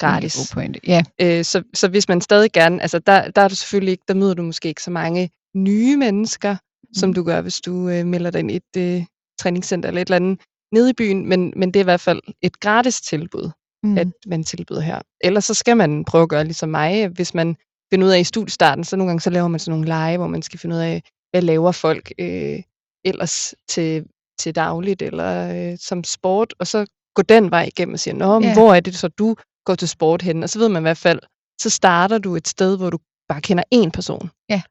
gratis. 0.00 0.36
God 0.36 0.54
pointe. 0.54 0.80
Ja, 0.86 1.02
Øh, 1.22 1.44
så, 1.44 1.62
så 1.74 1.88
hvis 1.88 2.08
man 2.08 2.20
stadig 2.20 2.52
gerne, 2.52 2.82
altså 2.82 2.98
der, 2.98 3.30
der 3.30 3.42
er 3.42 3.48
du 3.48 3.54
selvfølgelig 3.54 3.92
ikke, 3.92 4.04
der 4.08 4.14
møder 4.14 4.34
du 4.34 4.42
måske 4.42 4.68
ikke 4.68 4.82
så 4.82 4.90
mange 4.90 5.30
nye 5.56 5.96
mennesker. 5.96 6.56
Som 6.94 7.08
Mm. 7.08 7.14
du 7.14 7.22
gør, 7.22 7.40
hvis 7.40 7.60
du 7.60 7.88
øh, 7.88 8.06
melder 8.06 8.30
dig 8.30 8.38
ind 8.38 8.50
i 8.50 8.56
et 8.56 8.76
øh, 8.76 9.04
træningscenter 9.40 9.88
eller 9.88 10.02
et 10.02 10.06
eller 10.08 10.16
andet 10.16 10.40
nede 10.72 10.90
i 10.90 10.92
byen, 10.92 11.26
men, 11.28 11.52
men 11.56 11.68
det 11.68 11.76
er 11.80 11.84
i 11.84 11.84
hvert 11.84 12.00
fald 12.00 12.20
et 12.42 12.60
gratis 12.60 13.00
tilbud 13.00 13.50
mm. 13.82 13.98
at 13.98 14.08
man 14.26 14.44
tilbyder 14.44 14.80
her. 14.80 15.00
Ellers 15.20 15.44
så 15.44 15.54
skal 15.54 15.76
man 15.76 16.04
prøve 16.04 16.22
at 16.22 16.28
gøre 16.28 16.44
ligesom 16.44 16.68
mig. 16.68 17.08
Hvis 17.08 17.34
man 17.34 17.56
finder 17.92 18.06
ud 18.06 18.12
af 18.12 18.20
i 18.20 18.24
studiestarten, 18.24 18.84
så 18.84 18.96
nogle 18.96 19.08
gange 19.10 19.20
så 19.20 19.30
laver 19.30 19.48
man 19.48 19.60
sådan 19.60 19.72
nogle 19.72 19.88
lege, 19.88 20.16
hvor 20.16 20.26
man 20.26 20.42
skal 20.42 20.58
finde 20.60 20.76
ud 20.76 20.80
af, 20.80 21.02
hvad 21.30 21.42
laver 21.42 21.72
folk 21.72 22.12
øh, 22.18 22.58
ellers 23.04 23.54
til, 23.68 24.04
til 24.40 24.54
dagligt 24.54 25.02
eller 25.02 25.30
øh, 25.72 25.78
som 25.80 26.04
sport, 26.04 26.54
og 26.58 26.66
så 26.66 26.86
gå 27.14 27.22
den 27.22 27.50
vej 27.50 27.64
igennem 27.64 27.92
og 27.94 28.00
sige, 28.00 28.14
Nå, 28.14 28.38
men 28.38 28.48
Ja. 28.48 28.54
hvor 28.54 28.74
er 28.74 28.80
det 28.80 28.94
så, 28.96 29.08
du 29.08 29.36
går 29.64 29.74
til 29.74 29.88
sport 29.88 30.22
hen? 30.22 30.42
Og 30.42 30.48
så 30.50 30.58
ved 30.58 30.68
man 30.68 30.82
i 30.82 30.84
hvert 30.88 30.98
fald, 30.98 31.20
så 31.60 31.70
starter 31.70 32.18
du 32.18 32.36
et 32.36 32.48
sted, 32.48 32.76
hvor 32.76 32.90
du 32.90 32.98
bare 33.28 33.40
kender 33.40 33.64
én 33.74 33.90
person. 33.90 34.30
Ja. 34.48 34.62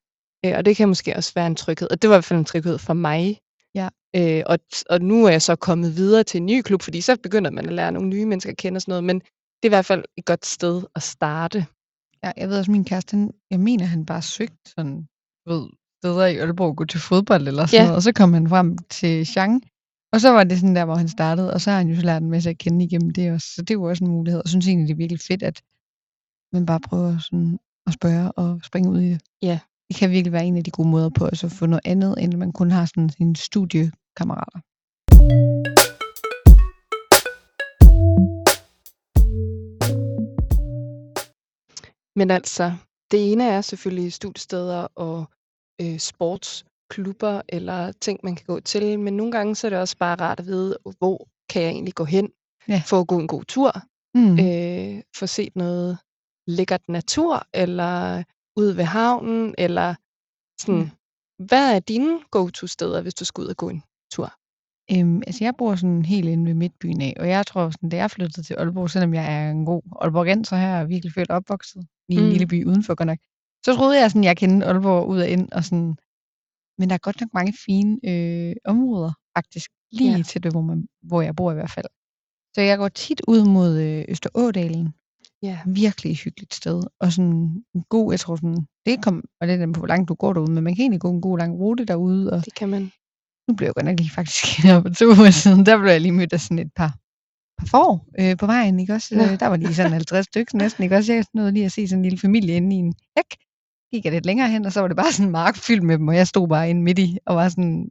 Øh, 0.51 0.57
og 0.57 0.65
det 0.65 0.77
kan 0.77 0.87
måske 0.87 1.15
også 1.15 1.31
være 1.35 1.47
en 1.47 1.55
tryghed. 1.55 1.91
Og 1.91 2.01
det 2.01 2.09
var 2.09 2.15
i 2.15 2.17
hvert 2.17 2.25
fald 2.25 2.39
en 2.39 2.45
tryghed 2.45 2.77
for 2.77 2.93
mig. 2.93 3.39
Ja. 3.75 3.89
Øh, 4.15 4.43
og, 4.45 4.59
og 4.89 5.01
nu 5.01 5.25
er 5.25 5.29
jeg 5.31 5.41
så 5.41 5.55
kommet 5.55 5.95
videre 5.95 6.23
til 6.23 6.37
en 6.37 6.45
ny 6.45 6.61
klub, 6.61 6.81
fordi 6.81 7.01
så 7.01 7.17
begynder 7.23 7.51
man 7.51 7.65
at 7.65 7.73
lære 7.73 7.91
nogle 7.91 8.09
nye 8.09 8.25
mennesker 8.25 8.51
at 8.51 8.57
kende 8.57 8.77
og 8.77 8.81
sådan 8.81 8.91
noget. 8.91 9.03
Men 9.03 9.19
det 9.19 9.63
er 9.63 9.67
i 9.67 9.69
hvert 9.69 9.85
fald 9.85 10.03
et 10.17 10.25
godt 10.25 10.45
sted 10.45 10.83
at 10.95 11.03
starte. 11.03 11.65
Ja, 12.23 12.31
jeg 12.37 12.49
ved 12.49 12.59
også, 12.59 12.71
min 12.71 12.85
kæreste, 12.85 13.17
han, 13.17 13.31
jeg 13.51 13.59
mener, 13.59 13.85
han 13.85 14.05
bare 14.05 14.21
søgte 14.21 14.71
sådan, 14.75 15.07
ved, 15.47 15.67
steder 16.01 16.25
i 16.25 16.37
Aalborg, 16.37 16.75
gå 16.75 16.85
til 16.85 16.99
fodbold 16.99 17.47
eller 17.47 17.65
sådan 17.65 17.79
Ja. 17.79 17.83
noget, 17.83 17.95
og 17.95 18.01
så 18.03 18.11
kom 18.13 18.33
han 18.33 18.49
frem 18.49 18.77
til 18.77 19.25
Chang, 19.25 19.63
og 20.13 20.21
så 20.21 20.29
var 20.31 20.43
det 20.43 20.59
sådan 20.59 20.75
der, 20.75 20.85
hvor 20.85 20.95
han 20.95 21.09
startede, 21.09 21.53
og 21.53 21.61
så 21.61 21.69
har 21.71 21.77
han 21.77 21.89
jo 21.89 21.95
så 21.95 22.01
lært 22.01 22.21
en 22.21 22.29
masse 22.29 22.49
at 22.49 22.57
kende 22.57 22.85
igennem 22.85 23.09
det 23.09 23.31
også, 23.31 23.47
så 23.55 23.61
det 23.61 23.73
jo 23.73 23.83
også 23.83 24.03
en 24.03 24.09
mulighed, 24.11 24.39
og 24.39 24.43
jeg 24.45 24.49
synes 24.49 24.67
egentlig, 24.67 24.87
det 24.87 24.93
er 24.93 24.97
virkelig 24.97 25.19
fedt, 25.19 25.43
at 25.43 25.61
man 26.53 26.65
bare 26.65 26.79
prøver 26.79 27.19
sådan 27.19 27.59
at 27.87 27.93
spørge 27.93 28.31
og 28.31 28.59
springe 28.63 28.89
ud 28.89 29.01
i 29.01 29.09
det. 29.09 29.21
Ja. 29.41 29.59
Det 29.89 29.95
kan 29.97 30.09
virkelig 30.11 30.31
være 30.33 30.45
en 30.45 30.57
af 30.57 30.63
de 30.63 30.71
gode 30.71 30.87
måder 30.89 31.09
på 31.09 31.25
at 31.25 31.37
så 31.37 31.49
få 31.49 31.65
noget 31.65 31.81
andet, 31.85 32.15
end 32.17 32.33
at 32.33 32.39
man 32.39 32.51
kun 32.51 32.71
har 32.71 32.85
sådan 32.85 33.09
sine 33.09 33.35
studiekammerater. 33.35 34.59
Men 42.15 42.31
altså, 42.31 42.73
det 43.11 43.31
ene 43.31 43.43
er 43.43 43.61
selvfølgelig 43.61 44.13
studiesteder 44.13 44.87
og 44.95 45.25
øh, 45.81 45.97
sports 45.99 46.65
klubber 46.89 47.41
eller 47.49 47.91
ting, 47.91 48.19
man 48.23 48.35
kan 48.35 48.45
gå 48.47 48.59
til, 48.59 48.99
men 48.99 49.17
nogle 49.17 49.31
gange 49.31 49.55
så 49.55 49.67
er 49.67 49.69
det 49.69 49.79
også 49.79 49.97
bare 49.97 50.15
rart 50.15 50.39
at 50.39 50.45
vide, 50.45 50.77
hvor 50.97 51.27
kan 51.49 51.61
jeg 51.61 51.71
egentlig 51.71 51.93
gå 51.93 52.03
hen 52.03 52.29
Ja. 52.69 52.81
for 52.85 52.99
at 52.99 53.07
gå 53.07 53.19
en 53.19 53.27
god 53.27 53.43
tur, 53.43 53.71
Mm. 54.15 54.39
øh, 54.39 55.01
få 55.15 55.27
set 55.27 55.55
noget 55.55 55.97
lækkert 56.47 56.81
natur, 56.89 57.47
eller 57.53 58.23
ud 58.57 58.71
ved 58.71 58.83
havnen, 58.83 59.55
eller 59.57 59.95
sådan, 60.61 60.91
hvad 61.49 61.75
er 61.75 61.79
dine 61.79 62.19
go-to-steder, 62.31 63.01
hvis 63.01 63.13
du 63.13 63.25
skal 63.25 63.41
ud 63.41 63.47
og 63.47 63.57
gå 63.57 63.69
en 63.69 63.83
tur? 64.13 64.33
Øhm, 64.91 65.21
altså 65.27 65.43
jeg 65.43 65.53
bor 65.57 65.75
sådan 65.75 66.05
helt 66.05 66.29
inde 66.29 66.45
ved 66.45 66.53
midtbyen 66.53 67.01
af, 67.01 67.13
og 67.19 67.27
jeg 67.29 67.47
tror 67.47 67.69
sådan, 67.69 67.89
da 67.89 67.97
jeg 67.97 68.11
flyttede 68.11 68.43
til 68.47 68.53
Aalborg, 68.53 68.89
selvom 68.89 69.13
jeg 69.13 69.25
er 69.37 69.51
en 69.51 69.65
god 69.65 69.81
Aalborgenser 70.01 70.57
her, 70.57 70.81
og 70.81 70.89
virkelig 70.89 71.13
født 71.13 71.29
og 71.29 71.35
opvokset 71.35 71.83
i 72.09 72.15
en 72.15 72.23
Mm. 72.23 72.29
lille 72.29 72.47
by 72.47 72.65
udenfor 72.65 72.95
godt 72.95 73.07
nok, 73.07 73.17
så 73.65 73.75
troede 73.75 74.01
jeg 74.01 74.11
sådan, 74.11 74.23
jeg 74.23 74.37
kendte 74.37 74.67
Aalborg 74.67 75.07
ud 75.07 75.19
og 75.19 75.29
ind, 75.29 75.51
og 75.51 75.63
sådan, 75.63 75.97
men 76.77 76.89
der 76.89 76.93
er 76.95 76.99
godt 77.07 77.21
nok 77.21 77.29
mange 77.33 77.53
fine 77.65 77.99
øh, 78.09 78.55
områder, 78.65 79.11
faktisk, 79.37 79.71
lige 79.91 80.15
ja. 80.17 80.23
til 80.23 80.43
det, 80.43 80.51
hvor, 80.51 80.61
man, 80.61 80.87
hvor 81.01 81.21
jeg 81.21 81.35
bor 81.35 81.51
i 81.51 81.53
hvert 81.53 81.71
fald. 81.71 81.85
Så 82.55 82.61
jeg 82.61 82.77
går 82.77 82.87
tit 82.87 83.21
ud 83.27 83.45
mod 83.45 83.81
øh, 83.81 84.05
Østerådalen, 84.09 84.93
Ja. 85.43 85.59
virkelig 85.65 86.15
hyggeligt 86.17 86.53
sted, 86.53 86.83
og 86.99 87.11
sådan 87.11 87.63
en 87.75 87.83
god, 87.89 88.13
jeg 88.13 88.19
tror 88.19 88.35
sådan, 88.35 88.65
det 88.85 89.03
kom, 89.03 89.23
og 89.41 89.47
det 89.47 89.61
er 89.61 89.71
på, 89.73 89.79
hvor 89.79 89.87
langt 89.87 90.09
du 90.09 90.13
går 90.13 90.33
derude, 90.33 90.51
men 90.51 90.63
man 90.63 90.75
kan 90.75 90.81
egentlig 90.81 91.01
gå 91.01 91.11
en 91.11 91.21
god 91.21 91.37
lang 91.37 91.53
rute 91.59 91.85
derude, 91.85 92.33
og 92.33 92.45
Det 92.45 92.55
kan 92.55 92.69
man. 92.69 92.91
nu 93.47 93.55
blev 93.55 93.67
jeg 93.67 93.73
godt 93.73 93.85
nok 93.85 93.99
lige 93.99 94.09
faktisk 94.09 94.45
her 94.65 94.81
for 94.81 94.89
to 94.89 95.05
uger 95.05 95.31
siden, 95.31 95.65
der 95.65 95.77
blev 95.77 95.91
jeg 95.91 96.01
lige 96.01 96.11
mødt 96.11 96.33
af 96.33 96.39
sådan 96.41 96.59
et 96.59 96.71
par, 96.75 96.97
par 97.57 97.65
får 97.67 98.07
øh, 98.19 98.37
på 98.37 98.45
vejen, 98.45 98.79
ikke 98.79 98.93
også? 98.93 99.15
Nå. 99.15 99.23
Øh, 99.23 99.39
der 99.39 99.47
var 99.47 99.57
lige 99.57 99.73
sådan 99.75 99.91
50 99.91 100.25
stykker 100.25 100.57
næsten, 100.57 100.83
ikke 100.83 100.95
også? 100.95 101.13
Jeg 101.13 101.25
nåede 101.33 101.51
lige 101.51 101.65
at 101.65 101.71
se 101.71 101.87
sådan 101.87 101.99
en 101.99 102.03
lille 102.03 102.19
familie 102.19 102.55
inde 102.55 102.75
i 102.75 102.79
en 102.79 102.93
hæk. 103.17 103.31
Gik 103.93 104.05
jeg 104.05 104.13
lidt 104.13 104.25
længere 104.25 104.49
hen, 104.49 104.65
og 104.65 104.71
så 104.71 104.81
var 104.81 104.87
det 104.87 104.97
bare 104.97 105.11
sådan 105.11 105.25
en 105.27 105.31
mark 105.31 105.55
fyldt 105.55 105.83
med 105.83 105.97
dem, 105.97 106.07
og 106.07 106.15
jeg 106.15 106.27
stod 106.27 106.47
bare 106.47 106.69
inde 106.69 106.81
midt 106.81 106.99
i, 106.99 107.17
og 107.25 107.35
var 107.35 107.49
sådan, 107.49 107.89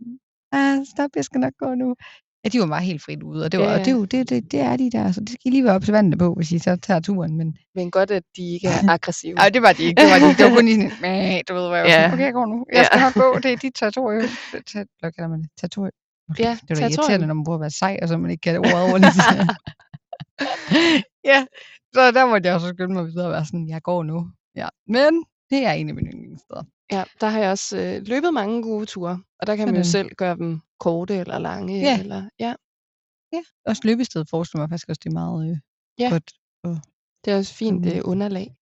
ah, 0.53 0.79
stop, 0.95 1.11
jeg 1.17 1.25
skal 1.25 1.41
nok 1.41 1.53
gå 1.59 1.75
nu. 1.75 1.95
Ja, 2.47 2.51
de 2.53 2.61
var 2.61 2.67
bare 2.67 2.83
helt 2.83 3.03
frit 3.03 3.23
ude, 3.23 3.45
og 3.45 3.53
det, 3.53 3.61
var, 3.61 3.67
Ja, 3.67 3.73
og 3.73 3.79
det, 3.79 3.89
er 3.89 3.93
jo, 3.93 4.05
det, 4.05 4.31
det, 4.31 4.53
det 4.53 4.61
er 4.61 4.77
de 4.77 4.91
der, 4.91 5.13
så 5.13 5.21
det 5.21 5.29
skal 5.29 5.41
I 5.45 5.51
lige 5.51 5.65
være 5.65 5.75
observante 5.75 6.17
på, 6.19 6.35
hvis 6.35 6.53
I 6.53 6.59
så 6.59 6.77
tager 6.77 7.01
turen, 7.01 7.37
men 7.37 7.57
Men 7.75 7.91
godt, 7.91 8.11
at 8.11 8.23
de 8.37 8.43
ikke 8.55 8.69
er 8.69 8.89
aggressive. 8.97 9.35
Nej, 9.35 9.49
det 9.49 9.63
var 9.63 9.73
de 9.73 9.83
ikke. 9.83 10.01
Det 10.03 10.11
var, 10.11 10.19
de, 10.19 10.29
ikke. 10.31 10.43
det 10.43 10.51
var 10.51 10.57
kun 10.57 10.65
lige 10.65 10.91
sådan, 10.91 10.93
"Mæh", 11.03 11.41
du 11.49 11.55
ved, 11.55 11.67
hvor 11.67 11.75
jeg 11.77 11.85
var 11.85 11.91
Ja. 11.91 11.97
sådan, 12.03 12.13
okay, 12.13 12.25
jeg 12.25 12.33
går 12.33 12.47
nu. 12.47 12.67
Jeg 12.73 12.85
skal 12.87 12.99
Ja. 12.99 13.05
nok 13.05 13.15
gå. 13.15 13.39
Det 13.43 13.53
er 13.53 13.57
dit 13.57 13.75
territorium. 13.81 14.29
Hvad 15.01 15.13
kalder 15.13 15.29
man 15.29 15.41
det? 15.43 15.49
Territorium. 15.61 15.93
Okay. 16.31 16.45
Ja, 16.45 16.59
det 16.69 16.79
er 16.79 16.83
irriterende, 16.89 17.27
når 17.27 17.35
man 17.35 17.45
prøver 17.45 17.59
at 17.59 17.61
være 17.61 17.71
sej, 17.71 17.99
og 18.03 18.09
så 18.09 18.17
man 18.19 18.31
ikke 18.31 18.41
kan 18.41 18.55
det 18.55 18.61
ordet 18.61 18.83
ordentligt. 18.93 19.17
ja, 21.31 21.39
så 21.95 22.11
der 22.17 22.27
måtte 22.27 22.47
jeg 22.47 22.55
også 22.55 22.69
skynde 22.69 22.95
mig 22.95 23.07
videre 23.07 23.27
og 23.27 23.33
være 23.33 23.45
sådan, 23.45 23.69
jeg 23.69 23.83
går 23.83 24.03
nu. 24.03 24.29
Ja, 24.57 24.69
men 24.87 25.25
det 25.51 25.67
er 25.67 25.73
en 25.73 25.89
af 25.89 25.95
mine 25.95 26.11
yndlingssteder. 26.11 26.63
Ja, 26.93 27.05
der 27.21 27.27
har 27.29 27.41
jeg 27.41 27.51
også 27.51 27.79
øh, 27.79 28.03
løbet 28.07 28.35
mange 28.35 28.63
gode 28.63 28.87
ture, 28.87 29.23
og 29.41 29.47
der 29.47 29.57
kan 29.57 29.67
man 29.69 29.77
jo 29.77 29.83
Sådan. 29.85 30.07
selv 30.07 30.15
gøre 30.17 30.37
dem 30.37 30.61
korte 30.81 31.15
eller 31.17 31.39
lange. 31.39 31.81
Ja. 31.81 32.01
Eller, 32.01 32.29
ja. 32.39 32.55
Ja, 33.33 33.43
også 33.67 33.83
løbestedet 33.85 34.29
forestiller 34.31 34.63
mig 34.63 34.71
faktisk 34.71 34.89
også, 34.89 35.01
det 35.05 35.11
er 35.11 35.13
meget 35.15 35.51
øh, 35.51 35.57
Ja. 35.99 36.09
godt. 36.11 36.33
Det 37.25 37.33
er 37.33 37.37
også 37.39 37.55
fint 37.55 37.85
Sådan. 37.87 37.99
øh, 37.99 38.05
underlag. 38.11 38.57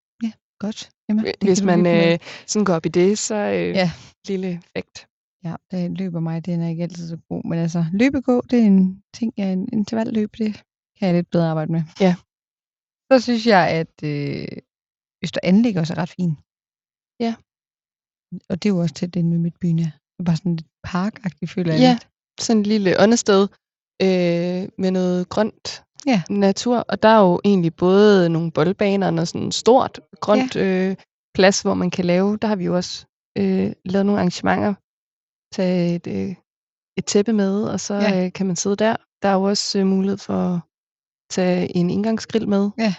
godt. 0.58 0.90
Jamen, 1.08 1.24
det 1.24 1.36
Hvis 1.42 1.62
man 1.62 1.86
øh, 1.86 2.18
sådan 2.46 2.64
går 2.64 2.74
op 2.74 2.86
i 2.86 2.88
det, 2.88 3.18
så 3.18 3.34
øh, 3.34 3.68
Ja. 3.68 3.90
lille 4.28 4.48
effekt. 4.54 5.08
Ja, 5.44 5.54
det 5.70 5.98
løber 5.98 6.20
mig, 6.20 6.46
den 6.46 6.60
er 6.62 6.68
ikke 6.68 6.82
altid 6.82 7.08
så 7.08 7.18
god. 7.28 7.42
Men 7.44 7.58
altså, 7.58 7.84
løbegå, 7.92 8.40
det 8.50 8.58
er 8.58 8.66
en 8.66 9.02
ting, 9.14 9.32
ja, 9.36 9.52
en 9.52 9.68
intervalløb, 9.72 10.30
det 10.38 10.54
kan 10.98 11.06
jeg 11.08 11.14
lidt 11.14 11.30
bedre 11.30 11.50
arbejde 11.50 11.72
med. 11.72 11.82
Ja. 12.00 12.14
Så 13.12 13.20
synes 13.20 13.46
jeg, 13.46 13.68
at 13.70 14.02
øh, 14.04 14.48
Øster 15.24 15.40
Anlæg 15.42 15.76
også 15.76 15.92
er 15.94 15.98
ret 15.98 16.08
fin. 16.18 16.36
Ja. 17.20 17.34
Og 18.48 18.62
det 18.62 18.68
er 18.68 18.74
jo 18.74 18.78
også 18.80 18.94
tæt 18.94 19.16
inde 19.16 19.30
ved 19.30 19.38
midtbyen, 19.38 19.78
ja. 19.78 19.84
Det 19.84 20.18
er 20.20 20.24
bare 20.24 20.36
sådan 20.36 20.56
lidt 20.56 20.66
parkagtigt, 20.84 21.50
føler 21.50 21.72
jeg 21.72 21.80
Ja. 21.80 21.92
lidt. 21.92 22.08
Sådan 22.40 22.60
et 22.60 22.66
lille 22.66 23.00
åndested 23.00 23.42
øh, 24.02 24.68
med 24.78 24.90
noget 24.90 25.28
grønt 25.28 25.82
Ja. 26.06 26.22
natur. 26.30 26.78
Og 26.78 27.02
der 27.02 27.08
er 27.08 27.20
jo 27.20 27.40
egentlig 27.44 27.74
både 27.76 28.28
nogle 28.28 28.50
boldbaner 28.52 29.06
og 29.06 29.14
noget 29.14 29.28
sådan 29.28 29.52
stort 29.52 30.00
grønt 30.20 30.56
øh, 30.56 30.96
plads, 31.34 31.62
hvor 31.62 31.74
man 31.74 31.90
kan 31.90 32.04
lave. 32.04 32.36
Der 32.42 32.48
har 32.48 32.56
vi 32.56 32.64
jo 32.64 32.76
også 32.76 33.06
øh, 33.38 33.72
lavet 33.84 34.06
nogle 34.06 34.20
arrangementer. 34.20 34.74
Tage 35.54 35.94
et, 35.94 36.06
øh, 36.06 36.34
et 36.98 37.04
tæppe 37.04 37.32
med, 37.32 37.64
og 37.64 37.80
så 37.80 37.94
Ja. 37.94 38.24
øh, 38.26 38.32
kan 38.32 38.46
man 38.46 38.56
sidde 38.56 38.76
der. 38.76 38.96
Der 39.22 39.28
er 39.28 39.34
jo 39.34 39.42
også 39.42 39.78
øh, 39.78 39.86
mulighed 39.86 40.18
for 40.18 40.34
at 40.54 40.60
tage 41.30 41.76
en 41.76 41.90
indgangsgrill 41.90 42.48
med. 42.48 42.70
Ja. 42.78 42.94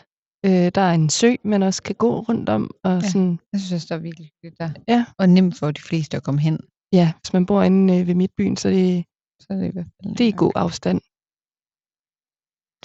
Øh, 0.46 0.72
der 0.76 0.82
er 0.82 0.94
en 0.94 1.10
sø, 1.10 1.36
man 1.44 1.64
også 1.64 1.84
kan 1.84 1.96
gå 1.96 2.20
rundt 2.20 2.50
om. 2.50 2.72
Og 2.84 2.92
Ja. 3.02 3.08
sådan, 3.10 3.40
Jeg 3.54 3.60
synes 3.62 3.72
også, 3.74 3.88
der 3.90 3.96
er 3.96 4.00
virkelig 4.00 4.28
hyggeligt 4.34 4.60
der. 4.60 4.70
Ja. 4.88 5.06
Og 5.18 5.30
nemt 5.30 5.58
for 5.60 5.72
de 5.72 5.82
fleste 5.82 6.18
at 6.18 6.24
komme 6.24 6.42
hen. 6.42 6.60
ja, 6.94 7.14
hvis 7.22 7.34
man 7.34 7.46
bor 7.46 7.64
inde 7.64 7.98
øh, 8.00 8.08
ved 8.08 8.16
Midtbyen, 8.16 8.58
så 8.58 8.70
det, 8.70 9.06
Så 9.40 9.48
er 9.50 9.56
det 9.58 9.68
i 9.68 9.72
hvert 9.72 9.88
fald 10.04 10.16
det 10.18 10.24
er 10.24 10.28
i 10.36 10.38
god 10.38 10.52
afstand. 10.56 11.00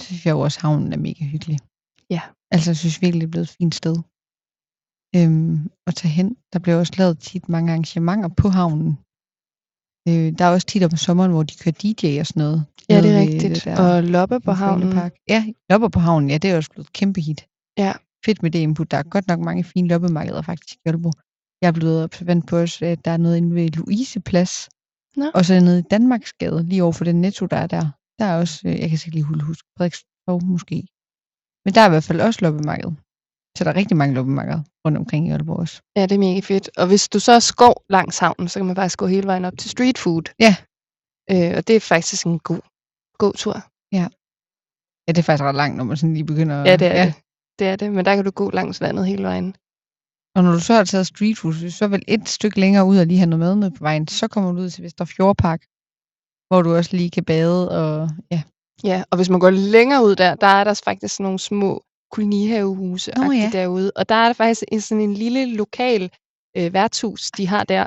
Så 0.01 0.05
synes 0.07 0.27
jeg 0.27 0.33
jo 0.33 0.41
også, 0.41 0.61
havnen 0.61 0.93
er 0.93 0.97
mega 1.09 1.25
hyggelig. 1.25 1.59
Ja. 2.11 2.23
Altså, 2.55 2.71
jeg 2.71 2.77
synes 2.77 3.03
virkelig, 3.03 3.21
det 3.23 3.27
er 3.27 3.31
blevet 3.31 3.49
et 3.51 3.57
fint 3.61 3.75
sted 3.75 3.97
øhm, 5.17 5.71
at 5.89 5.95
tage 6.01 6.13
hen. 6.19 6.37
Der 6.53 6.59
bliver 6.59 6.79
også 6.79 6.93
lavet 6.99 7.19
tit 7.19 7.49
mange 7.49 7.71
arrangementer 7.73 8.29
på 8.43 8.49
havnen. 8.49 8.93
Øh, 10.09 10.29
der 10.39 10.45
er 10.45 10.53
også 10.57 10.67
tit 10.67 10.83
om 10.83 10.97
sommeren, 11.07 11.31
hvor 11.33 11.43
de 11.43 11.55
kører 11.63 11.77
DJ 11.83 12.21
og 12.21 12.27
sådan 12.27 12.41
noget. 12.47 12.59
Ja, 12.91 12.97
det 13.03 13.11
er 13.15 13.21
rigtigt. 13.21 13.65
der 13.65 13.95
og 13.97 14.03
loppe 14.17 14.41
på 14.41 14.53
havnen. 14.53 14.93
Ja, 15.29 15.41
lopper 15.71 15.89
på 15.89 16.01
havnen, 16.01 16.31
ja, 16.31 16.39
det 16.39 16.51
er 16.51 16.57
også 16.57 16.71
blevet 16.71 16.87
et 16.87 16.93
kæmpe 16.93 17.21
hit. 17.21 17.41
Ja. 17.85 17.93
Fedt 18.27 18.43
med 18.43 18.51
det 18.51 18.59
input. 18.59 18.91
Der 18.91 18.97
er 18.97 19.03
godt 19.03 19.27
nok 19.29 19.41
mange 19.41 19.65
fine 19.65 19.89
loppemarkeder 19.89 20.43
faktisk 20.43 20.75
i 20.75 20.89
Aalborg. 20.89 21.15
Jeg 21.63 21.69
er 21.69 21.73
blevet 21.73 22.05
observant 22.05 22.45
på 22.51 22.57
at 22.57 22.99
der 23.05 23.11
er 23.11 23.17
noget 23.25 23.37
inde 23.37 23.55
ved 23.55 23.69
Louise 23.71 24.21
Plads. 24.21 24.69
Nå. 25.17 25.27
Og 25.35 25.45
så 25.45 25.61
nede 25.61 25.79
i 25.79 25.89
Danmarksgade, 25.91 26.63
lige 26.71 26.83
over 26.83 26.93
for 26.93 27.05
den 27.05 27.21
netto, 27.21 27.47
der 27.47 27.57
er 27.57 27.67
der. 27.67 27.85
Der 28.19 28.25
er 28.25 28.37
også, 28.43 28.69
øh, 28.69 28.81
jeg 28.81 28.89
kan 28.89 28.99
sikkert 28.99 29.15
lige 29.15 29.45
huske, 29.51 29.69
Frederiksborg 29.77 30.45
måske. 30.45 30.77
Men 31.65 31.75
der 31.75 31.81
er 31.81 31.87
i 31.87 31.93
hvert 31.95 32.09
fald 32.09 32.21
også 32.21 32.39
loppemarked. 32.43 32.93
Så 33.57 33.65
der 33.65 33.71
er 33.71 33.77
rigtig 33.77 33.97
mange 33.97 34.15
loppemarkeder 34.15 34.63
rundt 34.85 34.99
omkring 34.99 35.29
i 35.29 35.31
Aalborg 35.31 35.59
også. 35.59 35.83
Ja, 35.97 36.03
det 36.03 36.13
er 36.13 36.19
mega 36.19 36.41
fedt. 36.41 36.71
Og 36.79 36.87
hvis 36.87 37.09
du 37.09 37.19
så 37.19 37.55
går 37.57 37.85
langs 37.89 38.19
havnen, 38.19 38.49
så 38.49 38.59
kan 38.59 38.67
man 38.67 38.77
faktisk 38.77 38.99
gå 38.99 39.07
hele 39.07 39.27
vejen 39.27 39.45
op 39.45 39.59
til 39.59 39.71
street 39.71 39.99
food. 39.99 40.27
Ja. 40.47 40.55
Øh, 41.33 41.57
og 41.57 41.67
det 41.67 41.77
er 41.77 41.81
faktisk 41.81 42.27
en 42.27 42.39
god, 42.39 42.63
god 43.19 43.35
tur. 43.43 43.57
Ja, 43.99 44.07
det 45.13 45.19
er 45.19 45.23
faktisk 45.23 45.45
ret 45.45 45.61
langt, 45.63 45.77
når 45.77 45.85
man 45.85 45.97
sådan 45.97 46.15
lige 46.15 46.31
begynder 46.33 46.57
at... 46.61 46.67
Ja, 46.71 46.77
det 46.77 46.87
er 46.87 46.97
ja. 47.01 47.07
det. 47.07 47.15
Det 47.61 47.69
er 47.69 47.77
det, 47.77 47.93
men 47.93 48.05
der 48.05 48.15
kan 48.17 48.25
du 48.25 48.31
gå 48.31 48.51
langs 48.51 48.81
vandet 48.81 49.07
hele 49.07 49.23
vejen. 49.23 49.55
Og 50.37 50.41
når 50.45 50.53
du 50.53 50.61
så 50.61 50.75
har 50.75 50.85
taget 50.85 51.07
street 51.07 51.39
food, 51.39 51.71
så 51.71 51.89
vel 51.89 52.03
et 52.09 52.29
stykke 52.29 52.61
længere 52.61 52.85
ud 52.85 52.99
og 52.99 53.07
lige 53.07 53.19
have 53.19 53.31
noget 53.31 53.41
mad 53.47 53.55
med 53.57 53.71
på 53.71 53.85
vejen, 53.89 54.09
så 54.09 54.29
kommer 54.29 54.53
du 54.53 54.59
ud 54.59 54.71
til 54.71 54.85
Vester 54.85 55.05
Fjordpark, 55.05 55.61
hvor 56.49 56.63
du 56.63 56.77
også 56.79 56.97
lige 56.97 57.11
kan 57.11 57.25
bade 57.25 57.71
og 57.81 58.11
ja. 58.31 58.43
Ja, 58.85 59.03
og 59.11 59.17
hvis 59.17 59.31
man 59.31 59.41
går 59.41 59.51
længere 59.51 60.05
ud 60.05 60.17
der, 60.17 60.35
der 60.35 60.47
er 60.47 60.65
der 60.65 60.83
faktisk 60.85 61.15
sådan 61.15 61.25
nogle 61.25 61.39
små 61.39 61.85
kolonihavehuse 62.11 63.11
Nå, 63.17 63.33
ja. 63.33 63.51
derude. 63.53 63.93
Og 63.97 64.09
der 64.09 64.15
er 64.15 64.27
der 64.27 64.33
faktisk 64.33 64.65
en, 64.73 64.81
sådan 64.81 65.03
en 65.03 65.15
lille 65.15 65.57
lokal 65.57 66.11
øh, 66.57 66.73
værtshus, 66.73 67.31
de 67.31 67.47
har 67.47 67.65
der. 67.65 67.87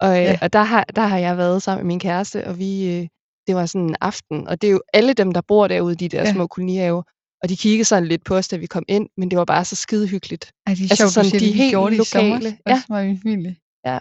Og, 0.00 0.18
øh, 0.18 0.24
Ja. 0.24 0.38
og 0.42 0.52
der, 0.52 0.62
har, 0.62 0.84
der 0.84 1.02
har 1.02 1.18
jeg 1.18 1.36
været 1.36 1.62
sammen 1.62 1.86
med 1.86 1.88
min 1.92 2.00
kæreste, 2.00 2.46
og 2.46 2.58
vi, 2.58 2.70
øh, 2.94 3.08
det 3.46 3.54
var 3.54 3.66
sådan 3.66 3.88
en 3.88 3.96
aften. 4.00 4.48
Og 4.48 4.62
det 4.62 4.68
er 4.68 4.72
jo 4.72 4.82
alle 4.92 5.12
dem, 5.12 5.32
der 5.32 5.40
bor 5.40 5.68
derude 5.68 5.92
i 5.92 5.96
de 5.96 6.08
der 6.08 6.22
ja. 6.22 6.32
små 6.32 6.46
kolonihaver. 6.46 7.02
Og 7.42 7.48
de 7.48 7.56
kiggede 7.56 7.84
sådan 7.84 8.08
lidt 8.08 8.24
på 8.24 8.36
os, 8.36 8.48
da 8.48 8.56
vi 8.56 8.66
kom 8.66 8.84
ind, 8.88 9.08
men 9.16 9.30
det 9.30 9.38
var 9.38 9.44
bare 9.44 9.64
så 9.64 9.76
skide 9.76 10.06
hyggeligt. 10.08 10.52
Ej, 10.66 10.74
det 10.74 10.80
er 10.80 10.84
Altså 10.90 10.96
sjovt, 10.96 11.12
sådan 11.12 11.30
siger, 11.30 11.40
de 11.40 11.46
det, 11.46 11.54
helt 11.54 11.70
gjorde 11.70 11.96
det 11.96 12.02
i 12.02 12.04
sommer. 12.04 12.34
lokale. 12.34 12.58
Ja. 12.66 13.04
Min 13.06 13.18
familie. 13.20 13.56
Ja. 13.86 13.98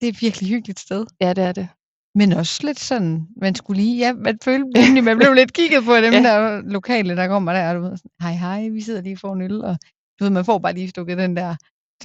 Det 0.00 0.04
er 0.08 0.12
et 0.12 0.22
virkelig 0.22 0.48
hyggeligt 0.50 0.80
sted. 0.80 1.06
Ja, 1.20 1.32
det 1.32 1.44
er 1.44 1.52
det. 1.52 1.68
Men 2.14 2.32
også 2.32 2.60
lidt 2.66 2.78
sådan, 2.80 3.26
man 3.36 3.54
skulle 3.54 3.82
lige, 3.82 3.96
ja, 3.98 4.12
man 4.12 4.38
følte 4.44 4.66
nemlig, 4.80 5.04
man 5.04 5.16
blev 5.18 5.32
lidt 5.32 5.52
kigget 5.52 5.84
på 5.84 5.96
dem 5.96 6.12
Ja. 6.16 6.22
der 6.22 6.60
lokale, 6.60 7.16
der 7.16 7.26
kommer 7.28 7.52
der, 7.52 7.68
og 7.70 7.74
du 7.76 7.80
ved, 7.80 7.96
sådan, 7.96 8.10
hej 8.20 8.32
hej, 8.32 8.68
vi 8.68 8.80
sidder 8.80 9.00
lige 9.00 9.16
for 9.16 9.32
en 9.32 9.42
øl, 9.42 9.60
og 9.64 9.76
du 10.18 10.24
ved, 10.24 10.30
man 10.30 10.44
får 10.44 10.58
bare 10.58 10.72
lige 10.74 10.88
stukket 10.88 11.18
den 11.18 11.36
der 11.36 11.56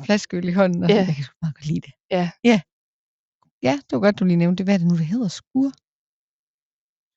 flaskeøl 0.05 0.47
i 0.47 0.51
hånden, 0.51 0.83
og 0.83 0.89
Ja. 0.89 0.95
sådan, 0.95 1.07
jeg 1.07 1.15
kan 1.15 1.23
sgu 1.23 1.35
meget 1.41 1.55
godt 1.55 1.65
lide 1.65 1.81
det. 1.81 1.93
Ja. 2.11 2.29
Ja. 2.43 2.61
Ja, 3.63 3.71
det 3.71 3.91
var 3.95 3.99
godt, 3.99 4.19
du 4.19 4.25
lige 4.25 4.37
nævnte 4.37 4.57
det. 4.57 4.65
Hvad 4.65 4.73
er 4.73 4.77
det 4.77 4.87
nu, 4.87 4.97
det 4.97 5.05
hedder? 5.05 5.27
Skur? 5.27 5.71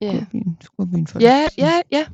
Ja, 0.04 0.12
Skurbyen. 0.20 0.58
Skurbyen 0.60 1.06
for 1.06 1.20
ja, 1.20 1.46
ja, 1.58 1.82
ja. 1.90 2.06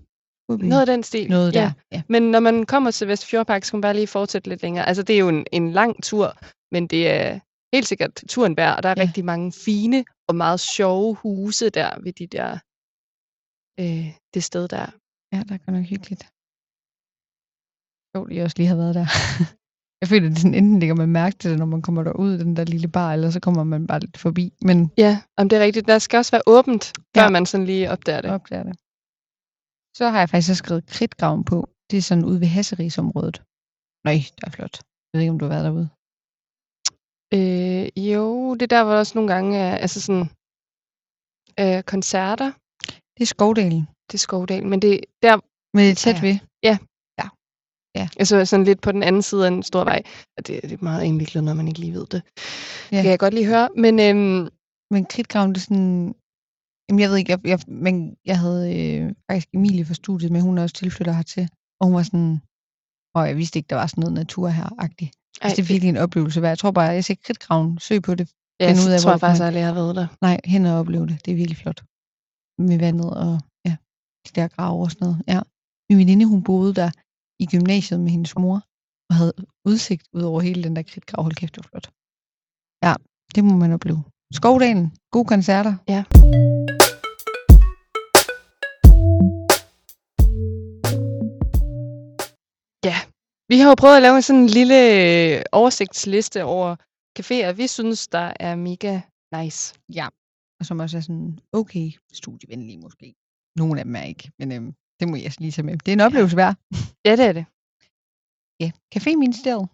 Skurbyen. 0.50 0.68
noget 0.68 0.80
af 0.80 0.86
den 0.86 1.02
stil. 1.02 1.30
Noget 1.30 1.54
ja. 1.54 1.60
der. 1.60 1.70
Ja. 1.92 2.02
Men 2.08 2.22
når 2.22 2.40
man 2.40 2.66
kommer 2.66 2.90
til 2.90 3.08
Vestfjordpark, 3.08 3.64
så 3.64 3.70
kan 3.72 3.76
man 3.78 3.82
bare 3.82 3.94
lige 3.94 4.06
fortsætte 4.06 4.48
lidt 4.48 4.62
længere. 4.62 4.86
Altså, 4.88 5.02
det 5.02 5.14
er 5.14 5.18
jo 5.18 5.28
en, 5.28 5.46
en 5.52 5.70
lang 5.72 6.02
tur, 6.02 6.26
men 6.72 6.86
det 6.86 7.10
er 7.10 7.38
helt 7.76 7.86
sikkert 7.86 8.14
turen 8.28 8.56
værd, 8.56 8.76
og 8.76 8.82
der 8.82 8.88
er 8.88 8.94
Ja. 8.96 9.02
rigtig 9.02 9.24
mange 9.24 9.52
fine 9.52 10.04
og 10.28 10.34
meget 10.36 10.60
sjove 10.60 11.14
huse 11.14 11.70
der 11.70 11.90
ved 12.04 12.12
de 12.12 12.26
der, 12.26 12.50
øh, 13.80 14.06
det 14.34 14.44
sted 14.44 14.68
der. 14.68 14.86
Ja, 15.32 15.42
der 15.48 15.54
er 15.66 15.70
nok 15.72 15.84
hyggeligt. 15.84 16.22
At 18.14 18.36
I 18.36 18.38
også 18.44 18.56
lige 18.58 18.68
har 18.72 18.76
været 18.82 18.94
der. 18.94 19.06
jeg 20.00 20.08
føler, 20.08 20.26
at 20.26 20.30
det 20.32 20.38
sådan, 20.38 20.54
enten 20.54 20.78
lægger 20.80 20.94
man 20.96 21.08
mærke 21.08 21.36
til 21.38 21.50
det, 21.50 21.58
når 21.58 21.66
man 21.66 21.82
kommer 21.82 22.02
derud, 22.02 22.38
den 22.38 22.56
der 22.56 22.64
lille 22.64 22.88
bar, 22.88 23.12
eller 23.12 23.30
så 23.30 23.40
kommer 23.40 23.64
man 23.64 23.86
bare 23.86 24.00
lidt 24.00 24.18
forbi. 24.18 24.52
Men 24.62 24.90
Ja, 24.98 25.12
om 25.36 25.48
det 25.48 25.58
er 25.58 25.62
rigtigt. 25.62 25.88
Der 25.88 25.98
skal 25.98 26.16
også 26.16 26.30
være 26.36 26.42
åbent, 26.46 26.84
før 27.16 27.22
Ja. 27.22 27.30
man 27.30 27.46
sådan 27.46 27.66
lige 27.66 27.90
opdager 27.90 28.20
det. 28.20 28.30
opdager 28.30 28.62
det. 28.62 28.76
Så 29.96 30.04
har 30.12 30.18
jeg 30.18 30.30
faktisk 30.30 30.50
også 30.50 30.64
skrevet 30.64 30.86
kridtgraven 30.86 31.44
på. 31.44 31.68
Det 31.90 31.96
er 31.98 32.02
sådan 32.02 32.24
ude 32.24 32.40
ved 32.40 32.50
Hasserisområdet. 32.56 33.36
Nøj, 34.04 34.18
det 34.36 34.44
er 34.46 34.50
flot. 34.50 34.76
Jeg 35.08 35.14
ved 35.16 35.20
ikke, 35.20 35.32
om 35.32 35.38
du 35.38 35.44
har 35.44 35.54
været 35.54 35.66
derude. 35.68 35.88
Øh, 37.36 37.84
jo, 38.12 38.54
det 38.54 38.62
er 38.62 38.72
der, 38.74 38.82
hvor 38.84 38.92
der 38.92 38.98
også 38.98 39.14
nogle 39.18 39.32
gange 39.34 39.58
er 39.58 39.76
altså 39.84 40.00
sådan, 40.00 40.26
øh, 41.60 41.82
koncerter. 41.92 42.50
Det 43.14 43.22
er 43.22 43.26
Skovdalen. 43.34 43.82
Det 44.08 44.14
er 44.14 44.24
Skovdal, 44.26 44.66
men 44.66 44.82
det 44.82 45.00
der... 45.22 45.34
Men 45.76 45.82
det 45.84 45.90
er 45.90 45.94
tæt 46.04 46.22
ved. 46.22 46.36
Ja. 46.62 46.78
Ja. 47.20 47.28
Ja. 47.98 48.08
Altså 48.20 48.44
sådan 48.44 48.64
lidt 48.64 48.80
på 48.80 48.92
den 48.92 49.02
anden 49.02 49.22
side 49.22 49.46
af 49.46 49.50
en 49.50 49.62
stor 49.62 49.84
vej. 49.84 50.02
Og 50.36 50.46
det, 50.46 50.62
det 50.62 50.72
er 50.72 50.84
meget 50.90 51.04
indviklet, 51.04 51.44
når 51.44 51.54
man 51.54 51.68
ikke 51.68 51.80
lige 51.80 51.92
ved 51.92 52.06
det. 52.06 52.22
Ja. 52.92 52.96
Det 52.96 53.02
kan 53.02 53.10
jeg 53.10 53.18
godt 53.18 53.34
lige 53.34 53.46
høre. 53.46 53.68
Men 53.76 54.00
øhm, 54.00 54.48
Men 54.94 55.06
kridtgraven, 55.12 55.50
det 55.54 55.60
er 55.60 55.66
sådan... 55.68 56.14
Jamen, 56.90 57.00
jeg 57.00 57.10
ved 57.10 57.16
ikke, 57.16 57.32
jeg, 57.32 57.40
jeg, 57.52 57.58
men 57.86 57.94
jeg 58.30 58.38
havde 58.44 58.64
øh, 58.76 59.14
faktisk 59.28 59.48
Emilie 59.54 59.84
fra 59.84 59.94
studiet 59.94 60.32
med, 60.32 60.40
hun 60.40 60.58
er 60.58 60.62
også 60.62 60.78
tilflytter 60.82 61.12
hertil. 61.12 61.48
Og 61.80 61.86
hun 61.86 61.94
var 61.96 62.02
sådan, 62.02 62.40
og 63.16 63.22
jeg 63.28 63.36
vidste 63.40 63.58
ikke, 63.58 63.70
der 63.72 63.76
var 63.76 63.86
sådan 63.86 64.02
noget 64.02 64.14
natur 64.22 64.48
her-agtigt. 64.48 65.12
Altså, 65.42 65.56
det 65.56 65.62
er 65.62 65.72
virkelig 65.72 65.88
en 65.88 66.04
oplevelse. 66.06 66.42
værd. 66.42 66.50
Jeg 66.50 66.58
tror 66.58 66.70
bare, 66.70 66.88
jeg 66.98 67.04
siger 67.04 67.20
kridtgraven, 67.24 67.78
søg 67.78 68.02
på 68.02 68.14
det. 68.14 68.26
ja, 68.60 68.66
finde 68.68 68.84
ud 68.86 68.92
af, 68.94 69.00
tror 69.00 69.10
jeg 69.10 69.20
faktisk 69.20 69.44
aldrig, 69.46 69.60
jeg 69.60 69.70
har 69.72 69.80
været 69.82 69.96
der. 70.00 70.06
Nej, 70.26 70.36
hen 70.52 70.66
og 70.66 70.74
opleve 70.80 71.06
det. 71.10 71.16
Det 71.24 71.30
er 71.32 71.36
virkelig 71.42 71.58
flot. 71.62 71.80
Med 72.68 72.78
vandet 72.84 73.10
og 73.24 73.32
ja, 73.66 73.74
de 74.26 74.30
der 74.38 74.48
grave 74.56 74.78
og 74.86 74.90
sådan 74.90 75.04
noget. 75.06 75.18
Ja. 75.32 75.40
Min 75.88 75.98
veninde, 75.98 76.24
hun 76.32 76.42
boede 76.48 76.72
der 76.80 76.90
i 77.42 77.46
gymnasiet 77.52 78.00
med 78.00 78.10
hendes 78.16 78.32
mor, 78.42 78.58
og 79.08 79.14
havde 79.20 79.34
udsigt 79.70 80.04
ud 80.16 80.22
over 80.30 80.40
hele 80.40 80.60
den 80.66 80.76
der 80.76 80.84
kridtgrav. 80.90 81.22
Hold 81.26 81.34
kæft, 81.40 81.54
det 81.54 81.60
var 81.64 81.68
flot. 81.72 81.86
Ja, 82.86 82.94
det 83.34 83.42
må 83.44 83.52
man 83.62 83.72
opleve. 83.76 84.02
Skovdalen, 84.38 84.86
gode 85.14 85.28
koncerter. 85.34 85.74
Ja. 85.94 86.00
Ja, 92.88 92.98
vi 93.50 93.56
har 93.60 93.68
jo 93.68 93.74
prøvet 93.82 93.96
at 93.96 94.02
lave 94.02 94.22
sådan 94.22 94.42
en 94.42 94.52
lille 94.58 94.78
øh, 95.00 95.42
oversigtsliste 95.52 96.44
over 96.44 96.76
caféer, 97.18 97.52
vi 97.60 97.66
synes, 97.66 98.08
der 98.08 98.32
er 98.40 98.54
mega 98.68 99.00
nice. 99.36 99.74
Ja. 99.98 100.06
Og 100.60 100.66
som 100.66 100.80
også 100.80 100.96
er 100.96 101.04
sådan 101.08 101.38
okay 101.52 101.88
studievenlige 102.12 102.78
måske. 102.78 103.14
Nogle 103.60 103.80
af 103.80 103.84
dem 103.84 103.96
er 103.96 104.06
ikke, 104.12 104.30
men 104.38 104.52
øhm, 104.52 104.72
det 105.00 105.08
må 105.08 105.16
jeg 105.16 105.32
lige 105.38 105.52
tage 105.52 105.66
med. 105.66 105.78
Det 105.78 105.88
er 105.88 105.96
en 106.00 106.06
oplevelse 106.08 106.36
værd. 106.36 106.54
Ja, 107.06 107.12
det 107.18 107.26
er 107.30 107.34
det. 107.38 107.44
Ja, 108.62 108.68
Caféministeriet. 108.94 109.68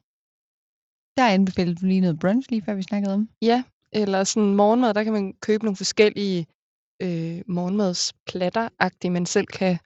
Der 1.19 1.35
anbefalede 1.37 1.77
du 1.81 1.87
lige 1.87 2.05
noget 2.05 2.21
brunch, 2.23 2.51
lige 2.51 2.63
før 2.63 2.75
vi 2.75 2.83
snakkede 2.83 3.15
om. 3.15 3.23
Ja, 3.51 3.59
eller 4.01 4.25
sådan 4.25 4.55
morgenmad, 4.55 4.95
der 4.95 5.05
kan 5.05 5.13
man 5.13 5.27
købe 5.47 5.65
nogle 5.65 5.77
forskellige 5.77 6.41
øh, 7.05 7.39
morgenmadsplatter 7.57 8.67
man 9.17 9.27
selv 9.27 9.47
kan 9.47 9.79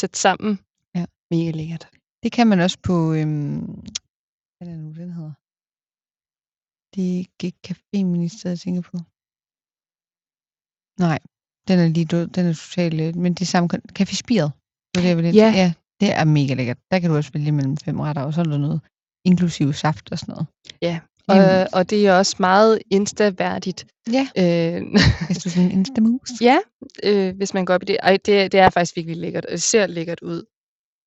sætte 0.00 0.18
sammen. 0.18 0.52
Ja. 0.96 1.04
Mega 1.30 1.50
lækkert. 1.50 1.84
Det 2.22 2.30
kan 2.36 2.46
man 2.46 2.60
også 2.66 2.78
på, 2.88 2.96
øhm, 3.18 3.64
hvad 4.56 4.68
er 4.68 4.72
det 4.74 4.78
nu, 4.84 4.88
den 5.02 5.10
hedder? 5.18 5.34
Det 6.94 7.04
er 7.14 7.18
ikke 7.18 7.58
Caféministeriet, 7.68 8.54
jeg 8.56 8.62
tænker 8.66 8.82
på. 8.90 8.96
Nej, 11.06 11.18
den 11.68 11.76
er 11.82 11.88
lige 11.96 12.10
død. 12.14 12.26
Den 12.36 12.44
er 12.50 12.54
totalt, 12.62 13.16
men 13.24 13.30
det 13.34 13.40
er 13.42 13.52
samme, 13.54 13.68
Café 13.98 14.14
Spiret. 14.24 14.52
Det 14.94 15.04
jeg 15.04 15.16
ville- 15.16 15.30
Ja. 15.44 15.50
ja, 15.62 15.68
det 16.00 16.08
er 16.20 16.24
mega 16.38 16.52
lækkert. 16.54 16.78
Der 16.90 16.98
kan 17.00 17.10
du 17.10 17.16
også 17.16 17.32
vælge 17.36 17.52
mellem 17.58 17.76
fem 17.86 18.00
retter, 18.00 18.22
og 18.22 18.32
så 18.34 18.40
er 18.40 18.44
der 18.44 18.58
noget 18.66 18.80
inklusive 19.30 19.72
saft 19.84 20.12
og 20.12 20.18
sådan 20.18 20.32
noget. 20.34 20.46
Ja, 20.86 20.94
er- 20.96 21.06
og, 21.30 21.68
og 21.72 21.90
det 21.90 22.06
er 22.06 22.12
også 22.18 22.36
meget 22.38 22.78
insta-værdigt. 22.90 23.86
Ja, 24.12 24.28
Øh, 24.38 24.82
hvis 25.26 25.38
du 25.38 25.50
sådan 25.50 25.64
en 25.64 25.70
instamus. 25.70 26.28
ja, 26.40 26.58
øh, 27.02 27.36
hvis 27.36 27.54
man 27.54 27.64
går 27.64 27.74
op 27.74 27.82
i 27.82 27.84
det. 27.86 27.96
Ej, 28.02 28.16
det, 28.26 28.52
det 28.52 28.60
er 28.60 28.70
faktisk 28.70 28.96
virkelig 28.96 29.16
lækkert, 29.16 29.44
og 29.46 29.52
det 29.52 29.62
ser 29.62 29.86
lækkert 29.86 30.20
ud. 30.20 30.44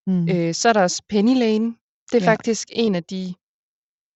Mm. 0.07 0.29
Øh, 0.29 0.53
så 0.53 0.69
er 0.69 0.73
der 0.73 0.81
også 0.81 1.01
Penny 1.09 1.37
Lane. 1.39 1.75
Det 2.11 2.17
er 2.21 2.23
Ja. 2.25 2.31
faktisk 2.31 2.67
en 2.71 2.95
af 2.95 3.03
de 3.03 3.33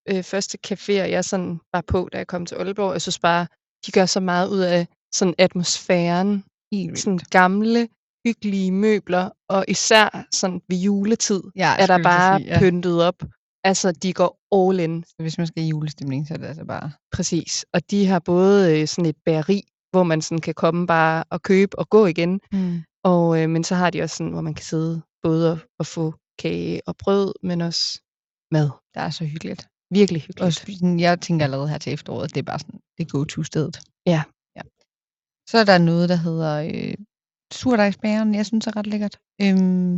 øh, 0.10 0.24
første 0.24 0.58
caféer, 0.68 0.92
jeg 0.92 1.26
sådan 1.26 1.60
var 1.74 1.82
på, 1.88 2.10
da 2.14 2.18
jeg 2.18 2.28
kom 2.28 2.46
til 2.46 2.56
Aalborg. 2.56 2.94
Jeg 2.94 3.02
synes 3.02 3.20
bare, 3.20 3.48
de 3.86 3.92
gør 3.92 4.06
så 4.06 4.20
meget 4.20 4.50
ud 4.50 4.60
af 4.60 4.88
sådan 5.14 5.34
atmosfæren. 5.38 6.44
Helt 6.72 6.88
vildt. 6.90 7.00
Sådan 7.00 7.20
gamle, 7.30 7.88
hyggelige 8.28 8.72
møbler, 8.72 9.30
og 9.50 9.66
især 9.68 10.26
sådan 10.32 10.62
ved 10.70 10.78
juletid 10.78 11.42
Ja, 11.55 11.75
er 11.79 11.86
der 11.88 12.03
bare 12.03 12.40
sige, 12.40 12.50
ja. 12.53 12.60
pyntet 12.60 13.03
op. 13.03 13.24
Altså, 13.70 13.92
de 13.92 14.14
går 14.14 14.32
all 14.58 14.80
in. 14.80 15.03
Så 15.03 15.16
hvis 15.20 15.38
man 15.38 15.48
skal 15.48 15.64
i 15.64 15.68
julestemning, 15.68 16.27
så 16.27 16.34
er 16.34 16.38
det 16.38 16.46
altså 16.46 16.66
bare... 16.66 16.92
Præcis. 17.16 17.66
Og 17.74 17.92
de 17.92 18.06
har 18.06 18.20
både 18.20 18.82
øh, 18.82 18.88
sådan 18.88 19.10
et 19.10 19.18
bageri, 19.25 19.62
hvor 19.92 20.03
man 20.03 20.22
sådan 20.22 20.42
kan 20.42 20.53
komme 20.53 20.88
bare 20.88 21.24
og 21.30 21.42
købe 21.42 21.80
og 21.80 21.90
gå 21.90 22.06
igen. 22.06 22.40
Mm. 22.51 22.84
Og, 23.03 23.42
øh, 23.42 23.50
men 23.50 23.64
så 23.64 23.75
har 23.75 23.90
de 23.90 24.01
også 24.01 24.16
sådan, 24.16 24.32
hvor 24.32 24.42
man 24.42 24.53
kan 24.53 24.66
sidde 24.66 25.01
både 25.24 25.51
og, 25.51 25.58
og 25.80 25.86
få 25.86 26.14
kage 26.40 26.82
og 26.88 26.98
brød, 26.98 27.34
men 27.44 27.62
også 27.62 28.01
mad. 28.51 28.70
Det 28.94 29.01
er 29.06 29.10
så 29.10 29.25
hyggeligt. 29.25 29.68
Virkelig 29.92 30.22
hyggeligt. 30.22 30.46
Og 30.46 30.53
sådan, 30.53 31.00
jeg 31.00 31.22
tænker 31.22 31.46
allerede 31.46 31.70
her 31.70 31.77
til 31.77 31.94
efteråret, 31.94 32.34
det 32.34 32.40
er 32.40 32.50
bare 32.51 32.60
sådan, 32.60 32.80
det 32.98 33.12
go-to-stedet. 33.12 33.77
Ja. 34.06 34.22
ja. 34.58 34.62
Så 35.50 35.58
er 35.58 35.66
der 35.66 35.77
noget, 35.77 36.10
der 36.10 36.16
hedder 36.16 36.51
øh, 36.74 36.94
surdejsbæren, 37.53 38.36
jeg 38.36 38.46
synes 38.46 38.68
er 38.68 38.75
ret 38.77 38.88
lækkert. 38.88 39.16
Øhm, 39.42 39.94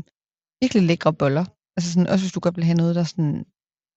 virkelig 0.62 0.84
lækre 0.84 1.13
boller. 1.13 1.45
Altså 1.75 1.93
sådan, 1.93 2.08
også 2.08 2.23
hvis 2.25 2.32
du 2.34 2.39
godt 2.39 2.58
vil 2.58 2.69
have 2.69 2.77
noget, 2.77 2.95
der 2.95 3.03
sådan, 3.03 3.45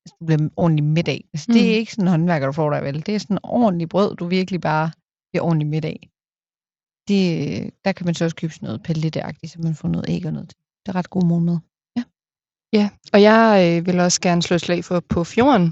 altså, 0.03 0.15
du 0.21 0.25
bliver 0.27 0.49
ordentligt 0.57 0.88
midt 0.97 1.09
af. 1.09 1.25
Altså, 1.33 1.47
mm. 1.49 1.55
Det 1.55 1.62
er 1.62 1.73
Mm. 1.75 1.79
ikke 1.81 1.93
sådan 1.93 2.05
en 2.05 2.11
håndværker, 2.11 2.47
du 2.47 2.53
får 2.53 2.71
dig 2.71 2.83
vel. 2.83 3.07
Det 3.07 3.15
er 3.15 3.19
sådan 3.19 3.38
ordentligt 3.43 3.91
brød, 3.91 4.17
du 4.17 4.27
virkelig 4.27 4.61
bare 4.61 4.87
bliver 5.31 5.45
ordentligt 5.45 5.71
midt 5.71 5.85
af. 5.85 6.09
Det, 7.09 7.25
der 7.85 7.93
kan 7.93 8.07
man 8.07 8.15
så 8.15 8.25
også 8.25 8.37
købe 8.37 8.53
sådan 8.53 8.67
noget 8.67 8.83
paletteagtigt, 8.83 9.53
så 9.53 9.59
man 9.61 9.75
får 9.75 9.88
noget 9.88 10.09
æg 10.09 10.27
og 10.27 10.33
noget 10.33 10.49
til. 10.49 10.59
Det 10.83 10.88
er 10.93 10.97
ret 10.97 11.11
god 11.11 11.25
morgenmad. 11.31 11.59
Ja, 12.79 12.91
og 13.12 13.23
jeg 13.23 13.45
øh, 13.65 13.87
vil 13.87 14.01
også 14.01 14.21
gerne 14.21 14.43
slå 14.43 14.59
slag 14.59 14.85
for 14.85 15.01
på 15.01 15.25
fjorden. 15.25 15.67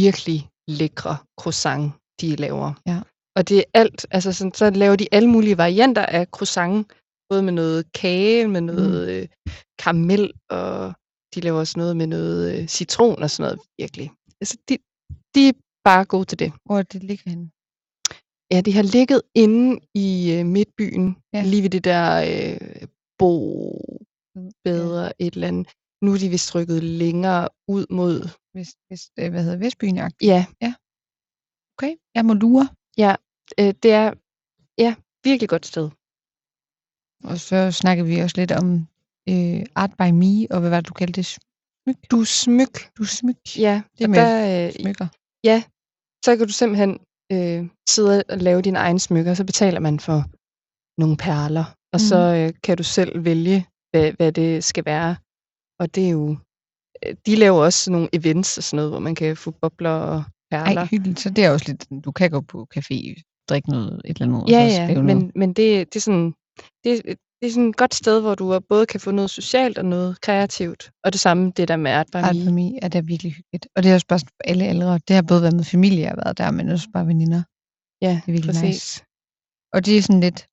Virkelig 0.00 0.40
lækre 0.68 1.16
croissant, 1.40 1.92
de 2.20 2.36
laver. 2.36 2.68
Ja. 2.86 2.98
Og 3.36 3.48
det 3.48 3.58
er 3.58 3.64
alt, 3.74 4.06
altså 4.10 4.32
sådan, 4.32 4.54
så 4.54 4.70
laver 4.70 4.96
de 4.96 5.08
alle 5.12 5.30
mulige 5.30 5.58
varianter 5.58 6.06
af 6.06 6.26
croissant, 6.26 6.92
både 7.30 7.42
med 7.42 7.52
noget 7.52 7.92
kage, 7.92 8.48
med 8.48 8.60
noget 8.60 8.98
øh, 9.10 9.28
karamel, 9.78 10.32
og 10.50 10.94
de 11.34 11.40
laver 11.40 11.58
også 11.58 11.78
noget 11.78 11.96
med 11.96 12.06
noget 12.06 12.60
øh, 12.62 12.68
citron 12.68 13.22
og 13.22 13.30
sådan 13.30 13.42
noget, 13.52 13.68
virkelig. 13.78 14.10
Altså, 14.40 14.56
de, 14.68 14.78
de 15.34 15.48
er 15.48 15.52
bare 15.84 16.04
gode 16.04 16.24
til 16.24 16.38
det. 16.38 16.52
Hvor 16.64 16.78
er 16.78 16.82
det 16.82 17.02
ligger 17.04 17.30
henne? 17.30 17.50
Ja, 18.50 18.60
de 18.60 18.72
har 18.72 18.82
ligget 18.82 19.22
inde 19.34 19.80
i 19.94 20.32
øh, 20.38 20.46
midtbyen, 20.46 21.16
Ja. 21.32 21.38
ja. 21.38 21.44
lige 21.44 21.62
ved 21.62 21.70
det 21.70 21.84
der 21.84 22.06
øh, 22.32 22.88
bo 23.18 23.32
bedre 24.64 25.22
et 25.22 25.34
eller 25.34 25.48
andet. 25.48 25.68
Nu 26.02 26.12
er 26.14 26.18
de 26.18 26.28
vist 26.28 26.54
rykket 26.54 26.82
længere 26.82 27.48
ud 27.68 27.86
mod, 27.90 28.28
Vest, 28.54 28.76
vest, 28.90 29.12
øh, 29.18 29.30
hvad 29.30 29.42
hedder 29.44 29.56
Vestbyen? 29.58 29.96
ja, 29.96 30.74
Okay, 31.78 31.94
jeg 32.14 32.24
må 32.24 32.32
lure. 32.34 32.68
øh, 33.60 33.74
det 33.82 33.92
er 33.92 34.12
ja, 34.78 34.94
virkelig 35.24 35.48
godt 35.48 35.66
sted. 35.66 35.90
Og 37.24 37.38
så 37.48 37.70
snakkede 37.70 38.08
vi 38.08 38.18
også 38.18 38.36
lidt 38.36 38.52
om 38.52 38.86
øh, 39.28 39.66
Art 39.74 39.90
by 39.98 40.10
Me, 40.10 40.46
og 40.50 40.60
hvad 40.60 40.70
var 40.70 40.80
det, 40.80 40.88
du 40.88 40.94
kaldte 40.94 41.16
det? 41.20 41.26
Smyk? 41.26 42.10
Du 42.10 42.24
smyk, 42.24 42.76
Du 42.98 43.04
smyk. 43.04 43.58
ja, 43.58 43.82
Det 43.98 44.04
er 44.04 44.08
med 44.08 44.18
der, 44.18 44.66
øh, 44.66 44.72
smykker. 44.72 45.06
så 46.24 46.36
kan 46.36 46.46
du 46.46 46.52
simpelthen 46.52 46.92
øh, 47.32 47.68
sidde 47.88 48.22
og 48.28 48.38
lave 48.38 48.62
dine 48.62 48.78
egne 48.78 48.98
smykker, 49.00 49.34
så 49.34 49.44
betaler 49.44 49.80
man 49.80 50.00
for 50.00 50.18
nogle 51.00 51.16
perler, 51.16 51.64
og 51.94 52.00
så 52.00 52.18
øh, 52.38 52.52
kan 52.62 52.76
du 52.76 52.82
selv 52.82 53.24
vælge, 53.24 53.66
hvad, 53.90 54.12
hvad 54.12 54.32
det 54.32 54.64
skal 54.64 54.84
være. 54.84 55.16
Og 55.80 55.94
det 55.94 56.06
er 56.06 56.10
jo, 56.10 56.36
øh, 57.06 57.14
de 57.26 57.36
laver 57.36 57.64
også 57.64 57.78
sådan 57.84 57.92
nogle 57.92 58.08
events 58.12 58.58
og 58.58 58.64
sådan 58.64 58.76
noget, 58.76 58.90
hvor 58.90 58.98
man 58.98 59.14
kan 59.14 59.36
få 59.36 59.50
bobler 59.50 59.90
og 59.90 60.24
perler. 60.50 60.80
Ej, 60.80 60.86
hyggeligt. 60.86 61.20
Så 61.20 61.30
det 61.30 61.44
er 61.44 61.50
også 61.50 61.66
lidt, 61.68 62.04
du 62.04 62.12
kan 62.12 62.30
gå 62.30 62.40
på 62.40 62.66
café, 62.76 62.98
drikke 63.48 63.70
noget, 63.70 64.00
et 64.04 64.16
eller 64.20 64.26
andet. 64.36 64.50
Ja, 64.50 64.64
og 64.64 64.70
så 64.70 64.80
ja, 64.80 64.86
lave 64.86 65.02
noget. 65.02 65.16
men, 65.22 65.32
men 65.34 65.48
det, 65.48 65.94
det, 65.94 65.96
er 65.96 66.00
sådan, 66.00 66.34
det, 66.84 67.16
det 67.40 67.46
er 67.48 67.52
sådan 67.52 67.68
et 67.68 67.76
godt 67.76 67.94
sted, 67.94 68.20
hvor 68.20 68.34
du 68.34 68.60
både 68.68 68.86
kan 68.86 69.00
få 69.00 69.10
noget 69.10 69.30
socialt 69.30 69.78
og 69.78 69.84
noget 69.84 70.20
kreativt. 70.20 70.90
Og 71.04 71.12
det 71.12 71.20
samme, 71.20 71.52
det 71.56 71.68
der 71.68 71.76
med 71.76 71.90
Art 71.90 72.06
by 72.12 72.16
Art 72.16 72.36
Me. 72.36 72.44
by 72.44 72.48
Me 72.48 72.82
er 72.84 72.88
det 72.88 73.08
virkelig 73.08 73.32
hyggeligt. 73.32 73.68
Og 73.76 73.82
det 73.82 73.90
er 73.90 73.94
også 73.94 74.06
bare 74.06 74.18
for 74.18 74.42
alle 74.44 74.64
aldre. 74.64 74.98
Det 75.08 75.14
har 75.16 75.22
både 75.22 75.42
været 75.42 75.54
med 75.54 75.64
familie, 75.64 76.00
jeg 76.00 76.08
har 76.10 76.16
været 76.24 76.38
der, 76.38 76.50
men 76.50 76.68
også 76.68 76.88
bare 76.92 77.06
veninder. 77.06 77.42
Ja, 78.02 78.10
Det 78.10 78.28
er 78.28 78.32
virkelig 78.32 78.54
præcis. 78.54 78.62
nice. 78.62 79.04
Og 79.74 79.86
det 79.86 79.98
er 79.98 80.02
sådan 80.02 80.20
lidt, 80.20 80.46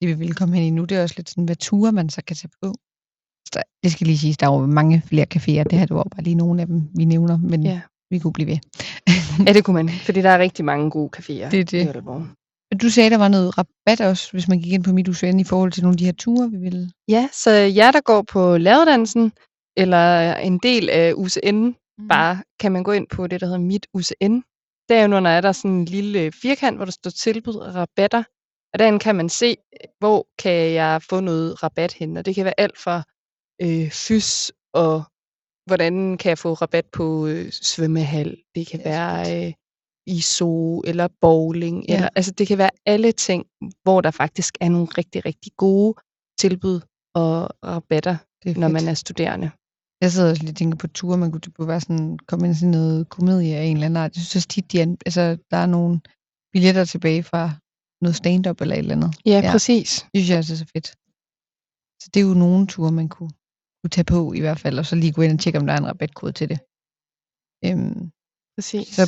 det 0.00 0.08
vi 0.08 0.14
vil 0.14 0.34
komme 0.34 0.54
hen 0.54 0.64
i 0.64 0.70
nu, 0.70 0.84
det 0.84 0.96
er 0.98 1.02
også 1.02 1.14
lidt 1.18 1.30
sådan, 1.30 1.44
hvad 1.44 1.56
ture 1.56 1.92
man 1.92 2.08
så 2.08 2.22
kan 2.24 2.36
tage 2.36 2.50
på. 2.62 2.72
Så 3.52 3.62
det 3.82 3.92
skal 3.92 4.06
lige 4.06 4.18
siges, 4.18 4.36
der 4.38 4.46
er 4.48 4.60
jo 4.60 4.66
mange 4.66 5.02
flere 5.06 5.26
caféer. 5.34 5.62
Det 5.70 5.78
her 5.78 5.86
det 5.86 5.96
var 5.96 6.04
bare 6.14 6.22
lige 6.22 6.34
nogle 6.34 6.60
af 6.60 6.66
dem, 6.66 6.88
vi 6.96 7.04
nævner, 7.04 7.36
men 7.36 7.62
Ja. 7.62 7.80
vi 8.10 8.18
kunne 8.18 8.32
blive 8.32 8.46
ved. 8.52 8.58
Ja, 9.46 9.52
det 9.52 9.64
kunne 9.64 9.74
man, 9.74 9.88
fordi 10.06 10.22
der 10.22 10.30
er 10.30 10.38
rigtig 10.38 10.64
mange 10.64 10.90
gode 10.90 11.10
caféer 11.16 11.50
Det 11.50 11.60
er 11.60 11.64
det. 11.64 11.72
i 11.84 11.86
Aalborg. 11.86 12.26
Du 12.82 12.90
sagde, 12.90 13.10
der 13.10 13.18
var 13.18 13.28
noget 13.28 13.58
rabat 13.58 14.00
også, 14.00 14.32
hvis 14.32 14.48
man 14.48 14.58
gik 14.60 14.72
ind 14.72 14.84
på 14.84 14.92
mit 14.92 15.08
UCN 15.08 15.40
i 15.40 15.44
forhold 15.44 15.72
til 15.72 15.82
nogle 15.82 15.94
af 15.94 15.98
de 15.98 16.04
her 16.04 16.12
ture, 16.12 16.50
vi 16.50 16.56
ville. 16.56 16.90
Ja, 17.08 17.28
så 17.32 17.50
jer, 17.50 17.90
der 17.90 18.00
går 18.00 18.22
på 18.22 18.56
lavedansen, 18.56 19.32
eller 19.76 20.34
en 20.34 20.58
del 20.58 20.90
af 20.90 21.12
UCN, 21.12 21.56
mm. 21.98 22.08
bare 22.08 22.42
kan 22.60 22.72
man 22.72 22.82
gå 22.82 22.92
ind 22.92 23.06
på 23.08 23.26
det, 23.26 23.40
der 23.40 23.46
hedder 23.46 23.60
Mit 23.60 23.86
UCN. 23.94 24.40
Derunder 24.88 25.30
er 25.30 25.40
der 25.40 25.52
sådan 25.52 25.70
en 25.70 25.84
lille 25.84 26.32
firkant, 26.32 26.76
hvor 26.76 26.84
der 26.84 26.92
står 26.92 27.10
tilbud 27.10 27.54
og 27.54 27.74
rabatter. 27.74 28.22
Og 28.72 28.78
derinde 28.78 28.98
kan 28.98 29.16
man 29.16 29.28
se, 29.28 29.56
hvor 29.98 30.26
kan 30.38 30.72
jeg 30.72 31.02
få 31.02 31.20
noget 31.20 31.62
rabat 31.62 31.92
hen. 31.92 32.16
Og 32.16 32.26
det 32.26 32.34
kan 32.34 32.44
være 32.44 32.60
alt 32.60 32.78
fra 32.78 33.02
øh, 33.62 33.90
fys 33.90 34.52
og 34.74 35.04
hvordan 35.66 36.18
kan 36.18 36.28
jeg 36.28 36.38
få 36.38 36.52
rabat 36.52 36.86
på 36.86 37.26
øh, 37.26 37.52
svømmehal. 37.52 38.36
Det 38.54 38.66
kan 38.66 38.80
være 38.84 39.46
øh, 39.46 39.52
i 40.06 40.20
zoo 40.20 40.80
eller 40.86 41.08
bowling. 41.20 41.84
Ja. 41.88 41.94
Eller, 41.94 42.08
altså 42.16 42.30
det 42.32 42.48
kan 42.48 42.58
være 42.58 42.70
alle 42.86 43.12
ting, 43.12 43.46
hvor 43.82 44.00
der 44.00 44.10
faktisk 44.10 44.56
er 44.60 44.68
nogle 44.68 44.86
rigtig, 44.86 45.24
rigtig 45.26 45.52
gode 45.56 45.94
tilbud 46.38 46.80
og 47.14 47.50
rabatter, 47.64 48.16
Det 48.44 48.56
når 48.56 48.68
fedt. 48.68 48.72
man 48.72 48.88
er 48.88 48.94
studerende. 48.94 49.50
Jeg 50.00 50.12
sidder 50.12 50.30
også 50.30 50.42
lige 50.42 50.52
og 50.52 50.56
tænker 50.56 50.78
på 50.78 50.86
ture, 50.88 51.16
man 51.18 51.30
kunne, 51.32 51.40
det 51.40 51.54
kunne 51.54 51.68
være 51.68 51.80
sådan, 51.80 52.18
komme 52.18 52.46
ind 52.46 52.54
til 52.56 52.68
noget 52.68 53.08
komedie 53.08 53.56
af 53.56 53.64
en 53.64 53.76
eller 53.76 53.86
anden 53.86 53.96
art. 53.96 54.16
Jeg 54.16 54.22
synes 54.22 54.36
også 54.36 54.48
tit, 54.48 54.72
de 54.72 54.80
er, 54.80 54.96
altså, 55.06 55.38
der 55.50 55.56
er 55.56 55.66
nogle 55.66 56.00
billetter 56.52 56.84
tilbage 56.84 57.22
fra 57.22 57.50
noget 58.02 58.16
stand-up 58.16 58.60
eller 58.60 58.74
et 58.74 58.78
eller 58.78 58.94
andet. 58.96 59.10
Ja, 59.26 59.40
Ja. 59.44 59.50
præcis. 59.52 59.90
Det 60.12 60.18
synes 60.20 60.30
jeg 60.30 60.38
også 60.38 60.52
er 60.54 60.56
så 60.56 60.68
fedt. 60.74 60.86
Så 62.02 62.06
det 62.14 62.20
er 62.20 62.26
jo 62.30 62.34
nogle 62.34 62.66
ture, 62.66 62.92
man 62.92 63.08
kunne, 63.08 63.30
kunne 63.80 63.90
tage 63.96 64.04
på 64.14 64.32
i 64.32 64.40
hvert 64.40 64.60
fald, 64.60 64.78
og 64.78 64.86
så 64.86 64.96
lige 64.96 65.12
gå 65.12 65.22
ind 65.22 65.32
og 65.32 65.38
tjekke, 65.40 65.58
om 65.58 65.66
der 65.66 65.74
er 65.74 65.78
en 65.78 65.86
rabatkode 65.86 66.32
til 66.32 66.48
det. 66.52 66.58
Øhm, 67.66 68.00
præcis. 68.56 68.88
så 68.98 69.04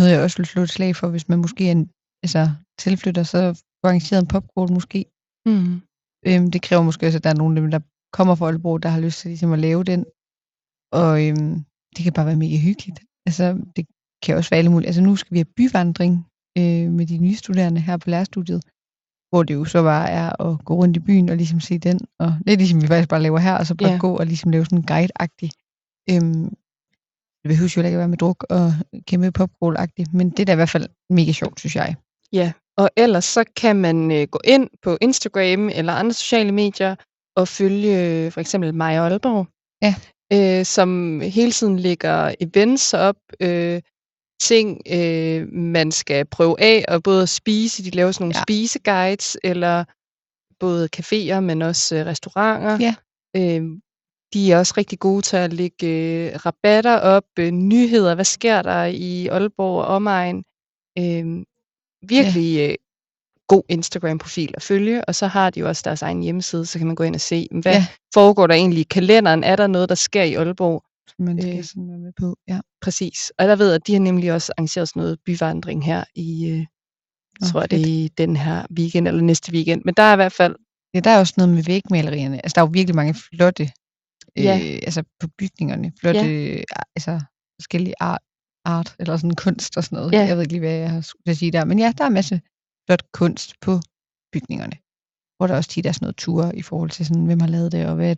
noget 0.00 0.12
jeg 0.12 0.22
også 0.22 0.36
vil 0.36 0.46
slå 0.46 0.62
et 0.62 0.70
slag 0.76 0.96
for, 0.96 1.08
hvis 1.08 1.28
man 1.28 1.38
måske 1.44 1.66
er 1.68 1.72
en, 1.72 1.90
altså, 2.24 2.42
tilflytter, 2.78 3.22
så 3.22 3.38
arrangeret 3.84 4.20
en 4.22 4.28
popcorn 4.34 4.74
måske. 4.78 5.00
mm. 5.46 5.80
Øhm, 6.28 6.50
det 6.50 6.62
kræver 6.62 6.82
måske 6.82 7.06
også, 7.06 7.18
at 7.18 7.24
der 7.24 7.30
er 7.30 7.34
nogen 7.42 7.56
af 7.56 7.60
dem, 7.62 7.70
der 7.70 7.80
kommer 8.16 8.34
fra 8.34 8.46
Aalborg, 8.46 8.82
der 8.82 8.88
har 8.88 9.00
lyst 9.00 9.18
til 9.20 9.28
ligesom 9.28 9.52
at 9.52 9.58
lave 9.58 9.84
den. 9.84 10.00
Og 11.00 11.10
øhm, 11.26 11.54
det 11.96 12.00
kan 12.04 12.12
bare 12.12 12.26
være 12.26 12.36
mega 12.44 12.56
hyggeligt. 12.56 13.00
Altså, 13.26 13.44
det 13.76 13.86
kan 14.22 14.36
også 14.36 14.50
være 14.50 14.58
alle 14.58 14.70
mulige. 14.70 14.86
Altså, 14.86 15.02
nu 15.02 15.16
skal 15.16 15.32
vi 15.34 15.38
have 15.38 15.54
byvandring 15.56 16.12
øh, 16.58 16.86
med 16.98 17.06
de 17.06 17.18
nye 17.18 17.34
studerende 17.34 17.80
her 17.80 17.96
på 17.96 18.10
lærerstudiet, 18.10 18.62
hvor 19.30 19.42
det 19.42 19.54
jo 19.54 19.64
så 19.64 19.82
bare 19.82 20.08
er 20.10 20.42
at 20.46 20.64
gå 20.64 20.74
rundt 20.74 20.96
i 20.96 21.00
byen 21.00 21.28
og 21.28 21.36
ligesom 21.36 21.60
se 21.60 21.78
den. 21.78 21.98
Og 22.18 22.30
lidt 22.46 22.60
ligesom 22.60 22.82
vi 22.82 22.86
faktisk 22.86 23.08
bare 23.08 23.22
laver 23.22 23.38
her, 23.38 23.54
og 23.58 23.66
så 23.66 23.74
bare 23.74 23.90
Ja. 23.90 23.98
gå 23.98 24.16
og 24.16 24.26
ligesom 24.26 24.50
lave 24.50 24.64
sådan 24.64 24.78
en 24.78 24.88
guide-agtig. 24.92 25.50
Øhm, 26.10 26.48
det 27.42 27.48
behøver 27.48 27.72
jo 27.76 27.80
ikke 27.82 27.96
at 27.96 27.98
være 27.98 28.08
med 28.08 28.18
druk 28.18 28.46
og 28.50 28.72
kæmpe 29.06 29.32
popcorn-agtigt, 29.38 30.16
men 30.16 30.30
det 30.30 30.40
er 30.40 30.44
da 30.44 30.52
i 30.52 30.56
hvert 30.56 30.68
fald 30.68 30.88
mega 31.10 31.32
sjovt, 31.32 31.60
synes 31.60 31.76
jeg. 31.76 31.96
Ja, 32.32 32.52
og 32.76 32.90
ellers 32.96 33.24
så 33.24 33.44
kan 33.56 33.76
man 33.76 34.10
øh, 34.12 34.28
gå 34.30 34.40
ind 34.44 34.68
på 34.82 34.98
Instagram 35.00 35.68
eller 35.68 35.92
andre 35.92 36.12
sociale 36.12 36.52
medier 36.52 36.94
og 37.36 37.48
følge 37.48 37.92
øh, 38.06 38.32
for 38.32 38.40
eksempel 38.40 38.74
Maja 38.74 39.00
Aalborg, 39.00 39.46
Ja. 39.82 39.94
øh, 40.32 40.64
som 40.64 41.20
hele 41.20 41.52
tiden 41.52 41.78
lægger 41.78 42.34
events 42.40 42.94
op, 42.94 43.16
øh, 43.40 43.80
ting 44.42 44.80
øh, 44.92 45.52
man 45.52 45.92
skal 45.92 46.24
prøve 46.26 46.60
af, 46.60 46.84
og 46.88 47.02
både 47.02 47.22
at 47.22 47.28
spise, 47.28 47.84
de 47.84 47.90
laver 47.90 48.12
sådan 48.12 48.24
nogle 48.24 48.36
ja. 48.36 48.42
spiseguides, 48.42 49.36
eller 49.44 49.84
både 50.60 50.88
caféer, 50.96 51.40
men 51.40 51.62
også 51.62 51.96
øh, 51.96 52.06
restauranter. 52.06 52.78
Ja. 52.86 52.94
Øh, 53.36 53.62
de 54.34 54.52
er 54.52 54.58
også 54.58 54.74
rigtig 54.76 54.98
gode 54.98 55.22
til 55.22 55.36
at 55.36 55.52
lægge 55.52 55.86
øh, 55.86 56.32
rabatter 56.46 56.96
op, 56.96 57.24
øh, 57.38 57.50
nyheder, 57.50 58.14
hvad 58.14 58.24
sker 58.24 58.62
der 58.62 58.84
i 58.84 59.26
Aalborg 59.26 59.78
og 59.80 59.86
omegn. 59.86 60.44
Øh, 60.98 61.44
virkelig 62.08 62.70
øh, 62.70 62.74
god 63.48 63.62
Instagram-profil 63.68 64.50
at 64.56 64.62
følge, 64.62 65.04
og 65.04 65.14
så 65.14 65.26
har 65.26 65.50
de 65.50 65.60
jo 65.60 65.68
også 65.68 65.82
deres 65.84 66.02
egen 66.02 66.22
hjemmeside, 66.22 66.66
så 66.66 66.78
kan 66.78 66.86
man 66.86 66.96
gå 66.96 67.02
ind 67.04 67.14
og 67.14 67.20
se, 67.20 67.48
hvad 67.50 67.72
Ja. 67.72 67.78
ja. 67.78 67.86
foregår 68.14 68.46
der 68.46 68.54
egentlig 68.54 68.80
i 68.80 68.86
kalenderen? 68.90 69.44
Er 69.44 69.56
der 69.56 69.66
noget, 69.66 69.88
der 69.88 69.94
sker 69.94 70.22
i 70.22 70.34
Aalborg? 70.34 70.82
Man 71.18 71.42
skal 71.42 71.58
Øh. 71.58 71.64
sådan 71.64 71.88
være 71.88 71.98
med 71.98 72.12
på. 72.20 72.36
Ja. 72.48 72.60
Præcis. 72.82 73.32
Og 73.38 73.48
der 73.48 73.56
ved 73.56 73.66
jeg, 73.66 73.74
at 73.74 73.86
de 73.86 73.92
har 73.92 74.00
nemlig 74.00 74.32
også 74.32 74.52
arrangeret 74.58 74.88
sådan 74.88 75.00
noget 75.00 75.18
byvandring 75.26 75.84
her 75.84 76.04
i, 76.14 76.48
øh, 76.50 76.58
jeg 77.40 77.48
tror 77.52 77.60
jeg, 77.60 77.70
det 77.70 77.76
fedt. 77.78 77.88
er 77.88 77.92
i 77.92 78.08
den 78.18 78.36
her 78.36 78.66
weekend 78.78 79.08
eller 79.08 79.22
næste 79.22 79.52
weekend. 79.52 79.82
Men 79.84 79.94
der 79.94 80.02
er 80.02 80.12
i 80.12 80.16
hvert 80.16 80.32
fald, 80.32 80.56
Ja, 80.94 81.00
der 81.00 81.10
er 81.10 81.18
også 81.18 81.34
noget 81.36 81.54
med 81.54 81.62
vægmalerierne. 81.62 82.36
Altså, 82.44 82.54
der 82.54 82.60
er 82.62 82.66
jo 82.66 82.70
virkelig 82.72 82.96
mange 82.96 83.14
flotte, 83.14 83.70
øh, 84.38 84.44
Ja. 84.44 84.54
altså 84.88 85.02
på 85.20 85.26
bygningerne, 85.38 85.92
flotte, 86.00 86.20
ja. 86.20 86.62
altså 86.96 87.20
forskellige 87.60 87.94
art, 88.00 88.22
art, 88.64 88.96
eller 88.98 89.16
sådan 89.16 89.36
kunst 89.44 89.76
og 89.76 89.84
sådan 89.84 89.96
noget. 89.96 90.12
Ja. 90.12 90.22
Jeg 90.26 90.36
ved 90.36 90.42
ikke 90.42 90.52
lige, 90.52 90.60
hvad 90.60 90.78
jeg 90.86 91.04
skulle 91.04 91.34
sige 91.34 91.52
der. 91.52 91.64
Men 91.64 91.78
ja, 91.78 91.92
der 91.98 92.04
er 92.04 92.08
en 92.08 92.14
masse 92.14 92.40
flot 92.86 93.02
kunst 93.12 93.54
på 93.60 93.72
bygningerne. 94.32 94.76
Hvor 95.36 95.46
der 95.46 95.56
også 95.56 95.70
tit 95.70 95.86
er 95.86 95.92
sådan 95.92 96.04
noget 96.06 96.16
ture 96.16 96.56
i 96.56 96.62
forhold 96.62 96.90
til 96.90 97.06
sådan, 97.06 97.26
hvem 97.26 97.40
har 97.40 97.48
lavet 97.48 97.72
det, 97.72 97.86
og 97.86 97.94
hvad 97.94 98.16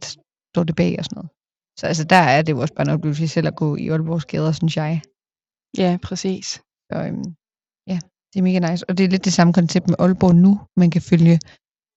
står 0.54 0.64
det 0.64 0.76
bag 0.76 0.94
og 0.98 1.04
sådan 1.04 1.16
noget. 1.16 1.30
Så 1.78 1.86
altså, 1.86 2.04
der 2.04 2.22
er 2.36 2.42
det 2.42 2.52
jo 2.52 2.60
også 2.60 2.74
bare 2.74 2.86
en 2.86 2.94
oplevelse 2.94 3.28
selv 3.28 3.46
at 3.46 3.56
gå 3.56 3.76
i 3.76 3.88
Aalborgs 3.88 4.24
gader, 4.24 4.52
synes 4.52 4.76
jeg. 4.76 5.02
ja, 5.78 5.98
præcis. 6.02 6.46
Så 6.88 6.96
øhm, 7.06 7.24
ja, 7.90 7.98
det 8.30 8.36
er 8.38 8.42
mega 8.42 8.58
nice. 8.70 8.84
Og 8.88 8.98
det 8.98 9.04
er 9.04 9.08
lidt 9.08 9.24
det 9.24 9.32
samme 9.32 9.52
koncept 9.52 9.86
med 9.88 9.96
Aalborg 9.98 10.34
nu. 10.34 10.60
Man 10.76 10.90
kan 10.90 11.02
følge 11.02 11.38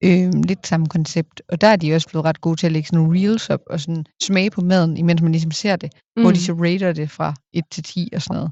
øhm, 0.06 0.42
lidt 0.42 0.68
samme 0.68 0.88
koncept. 0.88 1.42
Og 1.50 1.62
der 1.62 1.68
er 1.68 1.76
de 1.76 1.96
også 1.96 2.10
blevet 2.10 2.26
ret 2.26 2.42
gode 2.42 2.56
til 2.60 2.66
at 2.66 2.72
lægge 2.72 2.88
sådan 2.88 3.00
nogle 3.00 3.20
reels 3.20 3.50
op 3.50 3.62
og 3.68 3.80
sådan 3.80 4.06
smage 4.24 4.52
på 4.52 4.62
maden, 4.62 4.98
imens 4.98 5.22
man 5.22 5.32
ligesom 5.32 5.52
ser 5.52 5.76
det. 5.76 5.94
Mm. 6.16 6.22
Hvor 6.22 6.32
de 6.32 6.44
så 6.44 6.54
rater 6.54 6.94
det 6.94 7.12
fra 7.12 7.34
1 7.54 7.64
til 7.72 7.84
10 7.84 8.10
og 8.16 8.22
sådan 8.22 8.36
noget. 8.36 8.52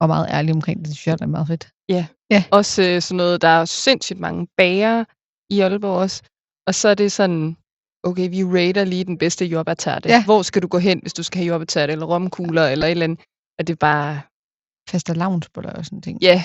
Og 0.00 0.08
meget 0.08 0.26
ærlig 0.30 0.54
omkring 0.54 0.78
det, 0.78 0.86
det 0.86 0.96
synes 0.96 1.06
jeg, 1.06 1.18
det 1.18 1.24
er 1.24 1.28
meget 1.28 1.46
fedt. 1.46 1.68
Også 2.52 2.82
øh, 2.82 3.02
sådan 3.02 3.16
noget, 3.16 3.42
der 3.42 3.48
er 3.48 3.64
sindssygt 3.64 4.20
mange 4.20 4.48
bager 4.56 5.04
i 5.50 5.60
Aalborg 5.60 5.98
også. 5.98 6.22
Og 6.66 6.74
så 6.74 6.88
er 6.88 6.94
det 6.94 7.12
sådan, 7.12 7.56
okay, 8.02 8.30
vi 8.30 8.44
rater 8.44 8.84
lige 8.84 9.04
den 9.04 9.18
bedste 9.18 9.46
jordbærterte. 9.46 10.08
Ja. 10.08 10.24
Hvor 10.24 10.42
skal 10.42 10.62
du 10.62 10.68
gå 10.68 10.78
hen, 10.78 10.98
hvis 11.02 11.14
du 11.14 11.22
skal 11.22 11.38
have 11.38 11.48
jordbærterte, 11.48 11.92
eller 11.92 12.06
romkugler, 12.06 12.66
eller 12.66 12.86
et 12.86 12.90
eller 12.90 13.04
andet. 13.04 13.20
Og 13.58 13.66
det 13.66 13.72
er 13.72 13.76
bare, 13.76 14.20
Faste 14.90 15.14
lavnsboller 15.14 15.72
og 15.72 15.84
sådan 15.84 16.02
ting. 16.02 16.22
ja, 16.22 16.44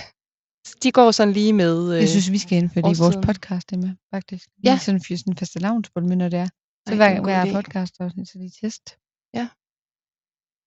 de 0.83 0.91
går 0.91 1.11
sådan 1.11 1.33
lige 1.33 1.53
med. 1.53 1.93
Øh, 1.93 1.99
Jeg 1.99 2.09
synes, 2.09 2.31
vi 2.31 2.37
skal 2.37 2.57
indføre 2.57 2.89
det 2.89 2.97
i 2.97 2.99
vores 3.01 3.15
podcast, 3.25 3.69
det 3.69 3.79
med, 3.79 3.89
faktisk. 4.13 4.49
Ja. 4.63 4.71
Lige 4.71 4.79
sådan 4.79 5.01
fyre 5.01 5.17
sådan 5.17 5.33
en 5.33 5.37
faste 5.37 5.59
lavnsbolle 5.59 6.07
med, 6.09 6.15
når 6.17 6.29
det 6.29 6.39
er. 6.39 6.47
Så 6.89 6.95
hver, 6.95 7.09
det 7.09 7.17
er 7.17 7.21
hver 7.23 7.53
podcast 7.53 7.93
afsnit, 7.99 8.27
så 8.27 8.37
lige 8.37 8.51
test. 8.61 8.83
det, 9.35 9.49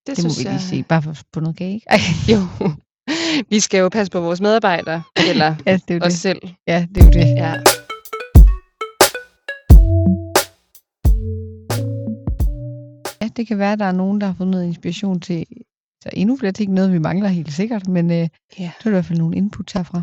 Det 0.07 0.25
må 0.25 0.31
synes 0.31 0.39
vi 0.39 0.45
lige 0.51 0.61
se, 0.61 0.83
bare 0.83 1.03
for 1.03 1.15
på 1.33 1.41
noget 1.41 1.57
kage. 1.57 1.81
Ej, 1.87 1.99
Jo, 2.33 2.39
vi 3.51 3.61
skal 3.61 3.79
jo 3.79 3.89
passe 3.89 4.11
på 4.11 4.21
vores 4.21 4.41
medarbejdere, 4.41 5.03
eller 5.29 5.55
ja, 5.67 5.79
det 5.89 5.97
er 6.03 6.07
os 6.07 6.13
det. 6.13 6.21
selv. 6.21 6.41
Ja, 6.67 6.87
det 6.95 7.01
er 7.03 7.05
jo 7.07 7.11
det. 7.11 7.27
Ja. 7.43 7.55
Ja, 13.23 13.29
det 13.37 13.47
kan 13.47 13.59
være, 13.59 13.73
at 13.73 13.79
der 13.79 13.85
er 13.85 13.93
nogen, 13.93 14.21
der 14.21 14.27
har 14.27 14.35
fundet 14.35 14.51
noget 14.51 14.67
inspiration 14.67 15.21
til 15.21 15.47
så 16.07 16.11
endnu 16.13 16.37
flere 16.37 16.53
ting. 16.53 16.73
Noget, 16.73 16.93
vi 16.93 16.99
mangler 16.99 17.29
helt 17.29 17.53
sikkert, 17.53 17.89
men 17.89 18.11
øh, 18.11 18.17
Ja. 18.17 18.29
så 18.59 18.61
er 18.61 18.83
det 18.83 18.87
i 18.87 18.91
hvert 18.91 19.05
fald 19.05 19.19
nogle 19.19 19.37
input 19.37 19.73
herfra. 19.73 20.03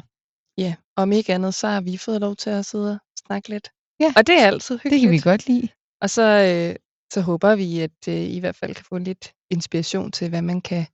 ja, 0.58 0.76
om 0.96 1.12
ikke 1.12 1.34
andet, 1.34 1.54
så 1.54 1.68
har 1.68 1.82
vi 1.82 1.98
fået 1.98 2.22
lov 2.22 2.36
til 2.36 2.50
at 2.50 2.66
sidde 2.66 2.92
og 2.92 3.00
snakke 3.28 3.50
lidt. 3.50 3.70
Ja. 4.00 4.14
Og 4.18 4.28
det 4.28 4.42
er 4.42 4.48
altid 4.48 4.78
hyggeligt. 4.78 4.94
Det 4.94 5.02
kan 5.02 5.12
vi 5.12 5.30
godt 5.30 5.48
lide. 5.48 5.68
Og 6.02 6.10
så, 6.10 6.22
øh, 6.24 6.76
så 7.14 7.22
håber 7.22 7.56
vi, 7.56 7.80
at 7.80 8.08
øh, 8.10 8.14
I 8.16 8.36
i 8.36 8.40
hvert 8.40 8.56
fald 8.56 8.76
kan 8.76 8.86
få 8.90 8.98
lidt 8.98 9.34
inspiration 9.52 10.12
til, 10.12 10.30
hvad 10.30 10.42
man 10.42 10.62
kan, 10.62 10.86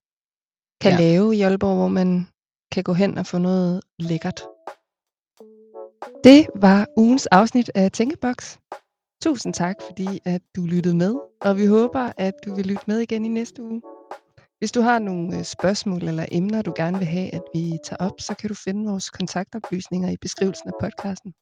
kan 0.81 0.91
ja. 0.91 0.97
lave 0.97 1.35
i 1.35 1.41
Aalborg, 1.41 1.75
hvor 1.75 1.87
man 1.87 2.27
kan 2.71 2.83
gå 2.83 2.93
hen 2.93 3.17
og 3.17 3.25
få 3.25 3.37
noget 3.37 3.81
lækkert. 3.99 4.41
Det 6.23 6.47
var 6.55 6.87
ugens 6.97 7.25
afsnit 7.27 7.71
af 7.75 7.91
Tænkeboks. 7.91 8.59
Tusind 9.23 9.53
tak, 9.53 9.75
fordi 9.87 10.19
at 10.25 10.41
du 10.55 10.65
lyttede 10.65 10.95
med, 10.95 11.15
og 11.41 11.57
vi 11.57 11.65
håber, 11.65 12.11
at 12.17 12.33
du 12.45 12.55
vil 12.55 12.65
lytte 12.65 12.83
med 12.87 12.99
igen 12.99 13.25
i 13.25 13.27
næste 13.27 13.63
uge. 13.63 13.81
Hvis 14.59 14.71
du 14.71 14.81
har 14.81 14.99
nogle 14.99 15.37
øh, 15.37 15.43
spørgsmål 15.43 16.03
eller 16.03 16.25
emner, 16.31 16.61
du 16.61 16.73
gerne 16.75 16.97
vil 16.97 17.07
have, 17.07 17.33
at 17.33 17.41
vi 17.53 17.77
tager 17.83 18.05
op, 18.05 18.13
så 18.19 18.35
kan 18.35 18.49
du 18.49 18.55
finde 18.55 18.89
vores 18.89 19.09
kontaktoplysninger 19.09 20.09
i 20.09 20.17
beskrivelsen 20.21 20.69
af 20.69 20.73
podcasten. 20.81 21.33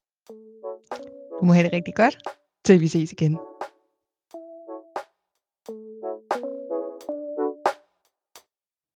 Du 1.40 1.46
må 1.46 1.54
have 1.54 1.64
det 1.64 1.74
rigtig 1.74 1.96
godt. 1.96 2.18
Til 2.66 2.82
vi 2.82 2.88
ses 2.88 3.12
igen. 3.12 3.38